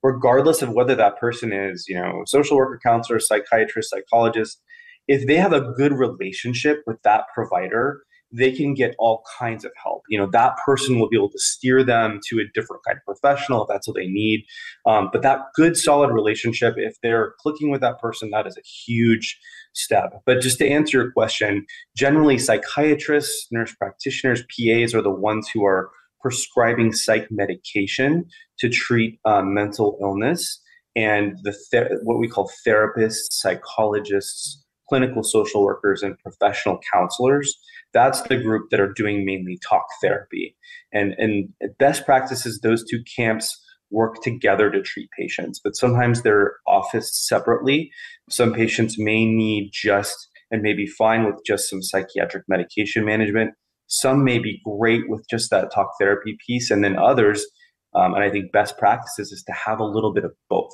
regardless 0.03 0.61
of 0.61 0.73
whether 0.73 0.95
that 0.95 1.19
person 1.19 1.53
is, 1.53 1.85
you 1.87 1.95
know, 1.95 2.21
social 2.25 2.57
worker, 2.57 2.79
counselor, 2.83 3.19
psychiatrist, 3.19 3.89
psychologist, 3.89 4.61
if 5.07 5.25
they 5.25 5.37
have 5.37 5.53
a 5.53 5.71
good 5.73 5.93
relationship 5.93 6.81
with 6.85 7.01
that 7.03 7.23
provider, 7.33 8.01
they 8.31 8.51
can 8.51 8.73
get 8.73 8.95
all 8.97 9.23
kinds 9.37 9.65
of 9.65 9.71
help. 9.81 10.03
You 10.09 10.17
know, 10.17 10.27
that 10.27 10.55
person 10.65 10.99
will 10.99 11.09
be 11.09 11.17
able 11.17 11.31
to 11.31 11.39
steer 11.39 11.83
them 11.83 12.19
to 12.29 12.39
a 12.39 12.43
different 12.53 12.83
kind 12.85 12.97
of 12.97 13.03
professional 13.05 13.63
if 13.63 13.67
that's 13.67 13.87
what 13.87 13.95
they 13.95 14.07
need. 14.07 14.45
Um, 14.85 15.09
but 15.11 15.21
that 15.21 15.39
good, 15.55 15.77
solid 15.77 16.11
relationship, 16.11 16.75
if 16.77 16.95
they're 17.01 17.33
clicking 17.39 17.69
with 17.69 17.81
that 17.81 17.99
person, 17.99 18.29
that 18.31 18.47
is 18.47 18.57
a 18.57 18.61
huge 18.61 19.39
step. 19.73 20.21
But 20.25 20.41
just 20.41 20.59
to 20.59 20.67
answer 20.67 20.99
your 20.99 21.11
question, 21.11 21.65
generally 21.95 22.37
psychiatrists, 22.37 23.47
nurse 23.51 23.73
practitioners, 23.75 24.43
PAs 24.43 24.93
are 24.93 25.01
the 25.01 25.11
ones 25.11 25.49
who 25.53 25.65
are 25.65 25.89
prescribing 26.21 26.93
psych 26.93 27.27
medication 27.31 28.25
to 28.59 28.69
treat 28.69 29.19
um, 29.25 29.53
mental 29.53 29.97
illness. 30.01 30.61
And 30.95 31.37
the 31.43 31.99
what 32.03 32.19
we 32.19 32.27
call 32.27 32.51
therapists, 32.67 33.31
psychologists, 33.31 34.61
clinical 34.89 35.23
social 35.23 35.63
workers, 35.63 36.03
and 36.03 36.19
professional 36.19 36.79
counselors 36.91 37.57
that's 37.93 38.21
the 38.23 38.37
group 38.37 38.69
that 38.69 38.79
are 38.79 38.91
doing 38.93 39.25
mainly 39.25 39.59
talk 39.67 39.85
therapy. 40.01 40.55
And, 40.93 41.13
and 41.17 41.49
best 41.77 42.05
practices, 42.05 42.59
those 42.61 42.83
two 42.89 43.03
camps 43.15 43.61
work 43.89 44.21
together 44.21 44.71
to 44.71 44.81
treat 44.81 45.09
patients, 45.17 45.59
but 45.61 45.75
sometimes 45.75 46.21
they're 46.21 46.53
officed 46.67 47.27
separately. 47.27 47.91
Some 48.29 48.53
patients 48.53 48.97
may 48.97 49.25
need 49.25 49.71
just 49.73 50.29
and 50.49 50.61
may 50.61 50.73
be 50.73 50.87
fine 50.87 51.25
with 51.25 51.35
just 51.45 51.69
some 51.69 51.81
psychiatric 51.81 52.43
medication 52.47 53.05
management. 53.05 53.53
Some 53.87 54.23
may 54.23 54.39
be 54.39 54.61
great 54.65 55.09
with 55.09 55.25
just 55.29 55.49
that 55.51 55.71
talk 55.73 55.91
therapy 55.99 56.37
piece, 56.45 56.71
and 56.71 56.83
then 56.83 56.97
others, 56.97 57.45
um, 57.93 58.13
and 58.13 58.23
I 58.23 58.29
think 58.29 58.53
best 58.53 58.77
practices 58.77 59.33
is 59.33 59.43
to 59.43 59.53
have 59.53 59.79
a 59.79 59.85
little 59.85 60.13
bit 60.13 60.23
of 60.23 60.31
both. 60.49 60.73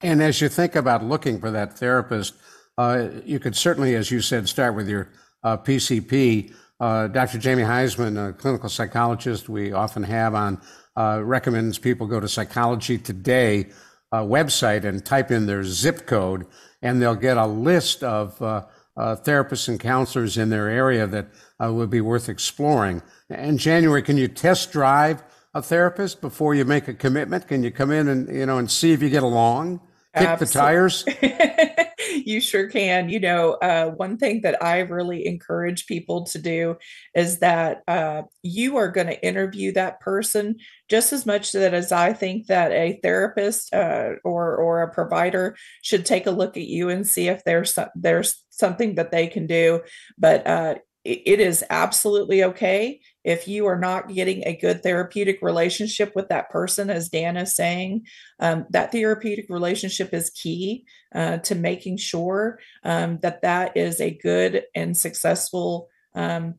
And 0.00 0.22
as 0.22 0.40
you 0.40 0.48
think 0.48 0.76
about 0.76 1.04
looking 1.04 1.40
for 1.40 1.50
that 1.50 1.76
therapist, 1.76 2.34
uh, 2.78 3.08
you 3.24 3.40
could 3.40 3.56
certainly, 3.56 3.96
as 3.96 4.10
you 4.10 4.20
said, 4.20 4.48
start 4.48 4.74
with 4.74 4.88
your 4.88 5.08
PCP. 5.44 6.52
Uh, 6.78 7.08
Dr. 7.08 7.38
Jamie 7.38 7.62
Heisman, 7.62 8.30
a 8.30 8.32
clinical 8.32 8.68
psychologist 8.68 9.48
we 9.48 9.72
often 9.72 10.02
have 10.02 10.34
on, 10.34 10.60
uh, 10.96 11.20
recommends 11.22 11.78
people 11.78 12.06
go 12.06 12.20
to 12.20 12.28
Psychology 12.28 12.98
Today 12.98 13.70
uh, 14.12 14.22
website 14.22 14.84
and 14.84 15.04
type 15.04 15.30
in 15.30 15.46
their 15.46 15.62
zip 15.62 16.06
code, 16.06 16.46
and 16.82 17.00
they'll 17.00 17.14
get 17.14 17.36
a 17.36 17.46
list 17.46 18.02
of 18.02 18.40
uh, 18.42 18.64
uh, 18.96 19.16
therapists 19.16 19.68
and 19.68 19.78
counselors 19.78 20.36
in 20.36 20.50
their 20.50 20.68
area 20.68 21.06
that 21.06 21.28
would 21.60 21.90
be 21.90 22.00
worth 22.00 22.28
exploring. 22.28 23.02
In 23.28 23.58
January, 23.58 24.02
can 24.02 24.16
you 24.16 24.26
test 24.26 24.72
drive 24.72 25.22
a 25.54 25.62
therapist 25.62 26.20
before 26.20 26.54
you 26.54 26.64
make 26.64 26.88
a 26.88 26.94
commitment? 26.94 27.46
Can 27.46 27.62
you 27.62 27.70
come 27.70 27.90
in 27.90 28.08
and 28.08 28.28
you 28.34 28.46
know 28.46 28.58
and 28.58 28.70
see 28.70 28.92
if 28.92 29.02
you 29.02 29.10
get 29.10 29.22
along? 29.22 29.80
Kick 30.16 30.38
the 30.38 30.46
tires. 30.46 31.04
you 32.24 32.40
sure 32.40 32.68
can. 32.68 33.08
You 33.08 33.20
know, 33.20 33.52
uh, 33.54 33.90
one 33.90 34.16
thing 34.16 34.42
that 34.42 34.62
I 34.62 34.80
really 34.80 35.26
encourage 35.26 35.86
people 35.86 36.24
to 36.26 36.38
do 36.38 36.76
is 37.14 37.38
that 37.38 37.82
uh, 37.88 38.22
you 38.42 38.76
are 38.76 38.88
going 38.88 39.06
to 39.08 39.26
interview 39.26 39.72
that 39.72 40.00
person 40.00 40.56
just 40.88 41.12
as 41.12 41.26
much 41.26 41.52
that 41.52 41.74
as 41.74 41.92
I 41.92 42.12
think 42.12 42.46
that 42.46 42.72
a 42.72 42.98
therapist 43.02 43.72
uh, 43.74 44.10
or 44.24 44.56
or 44.56 44.82
a 44.82 44.92
provider 44.92 45.56
should 45.82 46.06
take 46.06 46.26
a 46.26 46.30
look 46.32 46.56
at 46.56 46.66
you 46.66 46.88
and 46.88 47.06
see 47.06 47.28
if 47.28 47.44
there's 47.44 47.78
there's 47.94 48.44
something 48.50 48.96
that 48.96 49.10
they 49.10 49.26
can 49.26 49.46
do. 49.46 49.80
But 50.18 50.46
uh, 50.46 50.74
it 51.04 51.40
is 51.40 51.64
absolutely 51.70 52.44
okay 52.44 53.00
if 53.24 53.46
you 53.46 53.66
are 53.66 53.78
not 53.78 54.12
getting 54.12 54.46
a 54.46 54.56
good 54.56 54.82
therapeutic 54.82 55.40
relationship 55.42 56.12
with 56.14 56.28
that 56.28 56.50
person 56.50 56.90
as 56.90 57.08
dan 57.08 57.36
is 57.36 57.54
saying 57.54 58.06
um, 58.38 58.66
that 58.70 58.92
therapeutic 58.92 59.46
relationship 59.48 60.12
is 60.14 60.30
key 60.30 60.84
uh, 61.14 61.38
to 61.38 61.54
making 61.54 61.96
sure 61.96 62.58
um, 62.84 63.18
that 63.22 63.42
that 63.42 63.76
is 63.76 64.00
a 64.00 64.10
good 64.10 64.64
and 64.74 64.96
successful 64.96 65.88
um, 66.14 66.54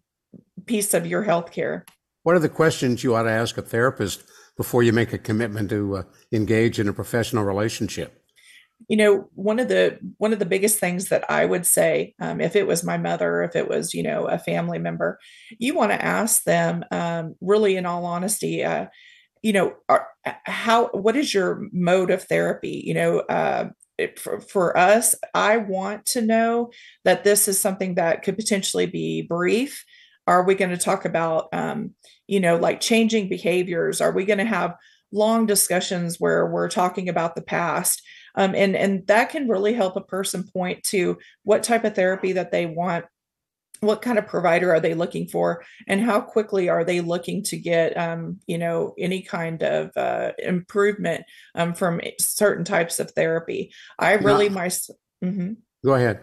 piece 0.65 0.93
of 0.93 1.07
your 1.07 1.25
healthcare. 1.25 1.87
What 2.23 2.35
are 2.35 2.39
the 2.39 2.49
questions 2.49 3.03
you 3.03 3.15
ought 3.15 3.23
to 3.23 3.31
ask 3.31 3.57
a 3.57 3.61
therapist 3.61 4.23
before 4.55 4.83
you 4.83 4.93
make 4.93 5.13
a 5.13 5.17
commitment 5.17 5.69
to 5.69 5.97
uh, 5.97 6.03
engage 6.31 6.79
in 6.79 6.87
a 6.87 6.93
professional 6.93 7.43
relationship 7.43 8.20
you 8.87 8.97
know 8.97 9.29
one 9.35 9.59
of 9.59 9.67
the 9.67 9.97
one 10.17 10.33
of 10.33 10.39
the 10.39 10.45
biggest 10.45 10.79
things 10.79 11.09
that 11.09 11.23
i 11.29 11.45
would 11.45 11.65
say 11.65 12.13
um, 12.19 12.41
if 12.41 12.55
it 12.55 12.67
was 12.67 12.83
my 12.83 12.97
mother 12.97 13.43
if 13.43 13.55
it 13.55 13.67
was 13.67 13.93
you 13.93 14.03
know 14.03 14.25
a 14.25 14.37
family 14.37 14.79
member 14.79 15.19
you 15.59 15.73
want 15.73 15.91
to 15.91 16.05
ask 16.05 16.43
them 16.43 16.83
um, 16.91 17.35
really 17.41 17.75
in 17.75 17.85
all 17.85 18.05
honesty 18.05 18.63
uh, 18.63 18.85
you 19.41 19.53
know 19.53 19.75
are, 19.89 20.07
how 20.45 20.87
what 20.89 21.15
is 21.15 21.33
your 21.33 21.67
mode 21.71 22.11
of 22.11 22.23
therapy? 22.23 22.83
You 22.85 22.93
know 22.93 23.19
uh, 23.21 23.69
for, 24.17 24.39
for 24.41 24.77
us 24.77 25.13
i 25.33 25.57
want 25.57 26.05
to 26.07 26.21
know 26.21 26.71
that 27.05 27.23
this 27.23 27.47
is 27.47 27.59
something 27.59 27.95
that 27.95 28.23
could 28.23 28.35
potentially 28.35 28.85
be 28.85 29.21
brief. 29.21 29.83
Are 30.27 30.43
we 30.43 30.55
going 30.55 30.71
to 30.71 30.77
talk 30.77 31.05
about 31.05 31.49
um, 31.53 31.93
you 32.27 32.39
know 32.39 32.57
like 32.57 32.79
changing 32.79 33.29
behaviors? 33.29 34.01
Are 34.01 34.11
we 34.11 34.25
going 34.25 34.39
to 34.39 34.45
have 34.45 34.75
long 35.11 35.45
discussions 35.45 36.19
where 36.19 36.47
we're 36.47 36.69
talking 36.69 37.09
about 37.09 37.35
the 37.35 37.41
past 37.41 38.01
um, 38.35 38.55
and 38.55 38.75
and 38.75 39.05
that 39.07 39.29
can 39.29 39.47
really 39.47 39.73
help 39.73 39.95
a 39.95 40.01
person 40.01 40.43
point 40.43 40.83
to 40.83 41.17
what 41.43 41.63
type 41.63 41.83
of 41.83 41.95
therapy 41.95 42.33
that 42.33 42.51
they 42.51 42.65
want 42.65 43.05
what 43.81 44.03
kind 44.03 44.19
of 44.19 44.27
provider 44.27 44.71
are 44.71 44.79
they 44.79 44.93
looking 44.93 45.27
for 45.27 45.63
and 45.87 46.01
how 46.01 46.21
quickly 46.21 46.69
are 46.69 46.83
they 46.83 47.01
looking 47.01 47.41
to 47.41 47.57
get 47.57 47.97
um, 47.97 48.39
you 48.45 48.57
know 48.57 48.93
any 48.97 49.21
kind 49.21 49.63
of 49.63 49.91
uh, 49.97 50.31
improvement 50.37 51.25
um, 51.55 51.73
from 51.73 51.99
certain 52.19 52.63
types 52.63 52.99
of 52.99 53.11
therapy. 53.11 53.73
I 53.97 54.13
really 54.13 54.49
my 54.49 54.67
mm-hmm. 54.67 55.53
go 55.83 55.93
ahead. 55.95 56.21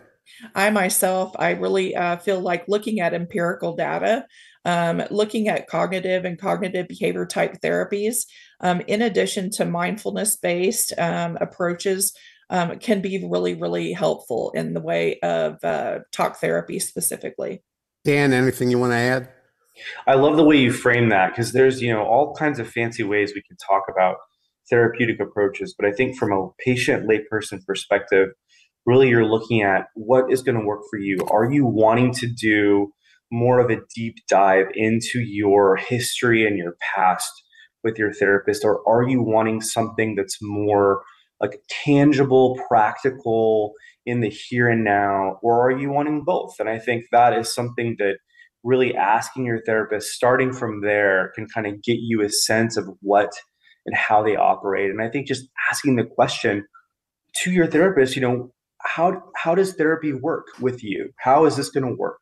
I 0.54 0.68
myself 0.68 1.32
i 1.38 1.52
really 1.52 1.96
uh, 1.96 2.18
feel 2.18 2.38
like 2.38 2.68
looking 2.68 3.00
at 3.00 3.14
empirical 3.14 3.74
data 3.76 4.26
um, 4.68 5.02
looking 5.10 5.48
at 5.48 5.66
cognitive 5.66 6.26
and 6.26 6.38
cognitive 6.38 6.88
behavior 6.88 7.24
type 7.24 7.60
therapies, 7.62 8.26
um, 8.60 8.80
in 8.86 9.02
addition 9.02 9.50
to 9.52 9.64
mindfulness 9.64 10.36
based 10.36 10.92
um, 10.98 11.36
approaches, 11.40 12.12
um, 12.50 12.78
can 12.78 13.00
be 13.00 13.26
really, 13.30 13.54
really 13.54 13.92
helpful 13.92 14.52
in 14.54 14.74
the 14.74 14.80
way 14.80 15.18
of 15.20 15.62
uh, 15.62 16.00
talk 16.12 16.36
therapy 16.36 16.78
specifically. 16.78 17.62
Dan, 18.04 18.32
anything 18.32 18.70
you 18.70 18.78
want 18.78 18.92
to 18.92 18.96
add? 18.96 19.28
I 20.06 20.14
love 20.14 20.36
the 20.36 20.44
way 20.44 20.56
you 20.56 20.72
frame 20.72 21.08
that 21.10 21.30
because 21.30 21.52
there's, 21.52 21.82
you 21.82 21.92
know, 21.92 22.02
all 22.02 22.34
kinds 22.34 22.58
of 22.58 22.68
fancy 22.68 23.02
ways 23.02 23.32
we 23.34 23.42
can 23.42 23.56
talk 23.56 23.84
about 23.88 24.16
therapeutic 24.70 25.20
approaches. 25.20 25.74
But 25.78 25.88
I 25.88 25.92
think 25.92 26.16
from 26.16 26.32
a 26.32 26.48
patient 26.64 27.08
layperson 27.08 27.64
perspective, 27.64 28.30
really 28.86 29.08
you're 29.08 29.26
looking 29.26 29.62
at 29.62 29.86
what 29.94 30.32
is 30.32 30.42
going 30.42 30.58
to 30.58 30.64
work 30.64 30.82
for 30.90 30.98
you. 30.98 31.18
Are 31.30 31.50
you 31.50 31.66
wanting 31.66 32.12
to 32.14 32.26
do 32.26 32.92
more 33.30 33.60
of 33.60 33.70
a 33.70 33.80
deep 33.94 34.16
dive 34.28 34.66
into 34.74 35.20
your 35.20 35.76
history 35.76 36.46
and 36.46 36.56
your 36.56 36.76
past 36.94 37.30
with 37.84 37.98
your 37.98 38.12
therapist, 38.12 38.64
or 38.64 38.82
are 38.88 39.08
you 39.08 39.22
wanting 39.22 39.60
something 39.60 40.14
that's 40.14 40.38
more 40.40 41.02
like 41.40 41.60
tangible, 41.68 42.58
practical 42.68 43.72
in 44.04 44.20
the 44.20 44.28
here 44.28 44.68
and 44.68 44.84
now, 44.84 45.38
or 45.42 45.66
are 45.66 45.78
you 45.78 45.90
wanting 45.90 46.24
both? 46.24 46.54
And 46.58 46.68
I 46.68 46.78
think 46.78 47.04
that 47.12 47.32
is 47.32 47.54
something 47.54 47.96
that 47.98 48.18
really 48.64 48.94
asking 48.94 49.44
your 49.44 49.62
therapist, 49.62 50.10
starting 50.10 50.52
from 50.52 50.80
there, 50.80 51.32
can 51.34 51.46
kind 51.46 51.66
of 51.66 51.82
get 51.82 51.98
you 52.00 52.22
a 52.22 52.28
sense 52.28 52.76
of 52.76 52.88
what 53.00 53.32
and 53.86 53.96
how 53.96 54.22
they 54.22 54.36
operate. 54.36 54.90
And 54.90 55.00
I 55.00 55.08
think 55.08 55.26
just 55.26 55.46
asking 55.70 55.96
the 55.96 56.04
question 56.04 56.66
to 57.42 57.50
your 57.50 57.66
therapist, 57.66 58.16
you 58.16 58.22
know, 58.22 58.52
how 58.82 59.22
how 59.36 59.54
does 59.54 59.74
therapy 59.74 60.12
work 60.12 60.46
with 60.60 60.82
you? 60.82 61.10
How 61.18 61.44
is 61.44 61.56
this 61.56 61.70
going 61.70 61.86
to 61.86 61.94
work? 61.94 62.18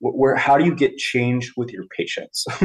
Where 0.00 0.36
how 0.36 0.58
do 0.58 0.64
you 0.64 0.74
get 0.74 0.96
change 0.96 1.52
with 1.56 1.70
your 1.70 1.84
patients? 1.96 2.44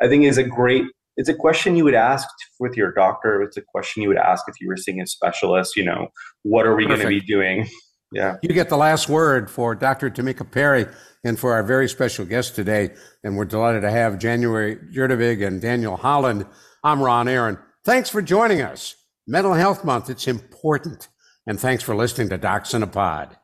I 0.00 0.08
think 0.08 0.24
is 0.24 0.38
a 0.38 0.44
great 0.44 0.84
it's 1.16 1.28
a 1.28 1.34
question 1.34 1.76
you 1.76 1.84
would 1.84 1.94
ask 1.94 2.28
with 2.58 2.76
your 2.76 2.92
doctor. 2.92 3.42
It's 3.42 3.56
a 3.56 3.62
question 3.62 4.02
you 4.02 4.08
would 4.08 4.18
ask 4.18 4.44
if 4.48 4.60
you 4.60 4.68
were 4.68 4.76
seeing 4.76 5.00
a 5.00 5.06
specialist. 5.06 5.76
You 5.76 5.84
know, 5.84 6.08
what 6.42 6.66
are 6.66 6.74
we 6.74 6.86
going 6.86 7.00
to 7.00 7.08
be 7.08 7.20
doing? 7.20 7.68
Yeah. 8.12 8.38
You 8.42 8.48
get 8.48 8.68
the 8.68 8.76
last 8.76 9.08
word 9.08 9.48
for 9.48 9.76
Dr. 9.76 10.10
Tamika 10.10 10.50
Perry 10.50 10.86
and 11.22 11.38
for 11.38 11.52
our 11.52 11.62
very 11.62 11.88
special 11.88 12.24
guest 12.24 12.56
today. 12.56 12.90
And 13.22 13.36
we're 13.36 13.44
delighted 13.44 13.82
to 13.82 13.90
have 13.92 14.18
January 14.18 14.78
Gjerdevig 14.92 15.46
and 15.46 15.60
Daniel 15.60 15.96
Holland. 15.96 16.44
I'm 16.82 17.00
Ron 17.00 17.28
Aaron. 17.28 17.56
Thanks 17.84 18.10
for 18.10 18.20
joining 18.20 18.62
us. 18.62 18.96
Mental 19.28 19.54
Health 19.54 19.84
Month, 19.84 20.10
it's 20.10 20.26
important. 20.26 21.08
And 21.46 21.60
thanks 21.60 21.84
for 21.84 21.94
listening 21.94 22.30
to 22.30 22.38
Docs 22.38 22.74
in 22.74 22.82
a 22.82 22.86
Pod. 22.86 23.36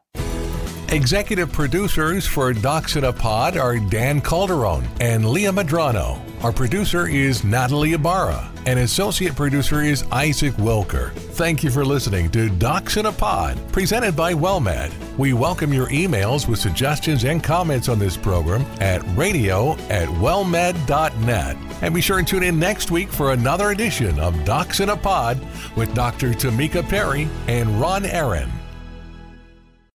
Executive 0.90 1.51
producers 1.51 2.29
for 2.29 2.53
Docs 2.53 2.94
in 2.94 3.05
a 3.05 3.12
Pod 3.12 3.57
are 3.57 3.77
Dan 3.77 4.20
Calderon 4.20 4.87
and 5.01 5.29
Leah 5.29 5.51
Madrano. 5.51 6.20
Our 6.44 6.53
producer 6.53 7.09
is 7.09 7.42
Natalie 7.42 7.94
Ibarra, 7.94 8.49
and 8.66 8.79
associate 8.79 9.35
producer 9.35 9.83
is 9.83 10.05
Isaac 10.12 10.55
Wilker. 10.55 11.11
Thank 11.12 11.64
you 11.64 11.70
for 11.70 11.85
listening 11.85 12.31
to 12.31 12.49
Docs 12.49 12.99
in 12.99 13.07
a 13.07 13.12
Pod, 13.12 13.59
presented 13.72 14.14
by 14.14 14.33
WellMed. 14.33 14.92
We 15.18 15.33
welcome 15.33 15.72
your 15.72 15.88
emails 15.88 16.46
with 16.46 16.61
suggestions 16.61 17.25
and 17.25 17.42
comments 17.42 17.88
on 17.88 17.99
this 17.99 18.16
program 18.16 18.64
at 18.81 19.03
radio 19.16 19.72
at 19.90 20.09
wellmed.net. 20.09 21.57
And 21.83 21.94
be 21.94 22.01
sure 22.01 22.18
and 22.18 22.29
tune 22.29 22.44
in 22.44 22.61
next 22.61 22.92
week 22.92 23.11
for 23.11 23.33
another 23.33 23.70
edition 23.72 24.20
of 24.20 24.44
Docs 24.44 24.79
in 24.79 24.90
a 24.90 24.96
Pod 24.96 25.44
with 25.75 25.92
Dr. 25.94 26.31
Tamika 26.31 26.88
Perry 26.88 27.29
and 27.49 27.81
Ron 27.81 28.05
Aaron. 28.05 28.51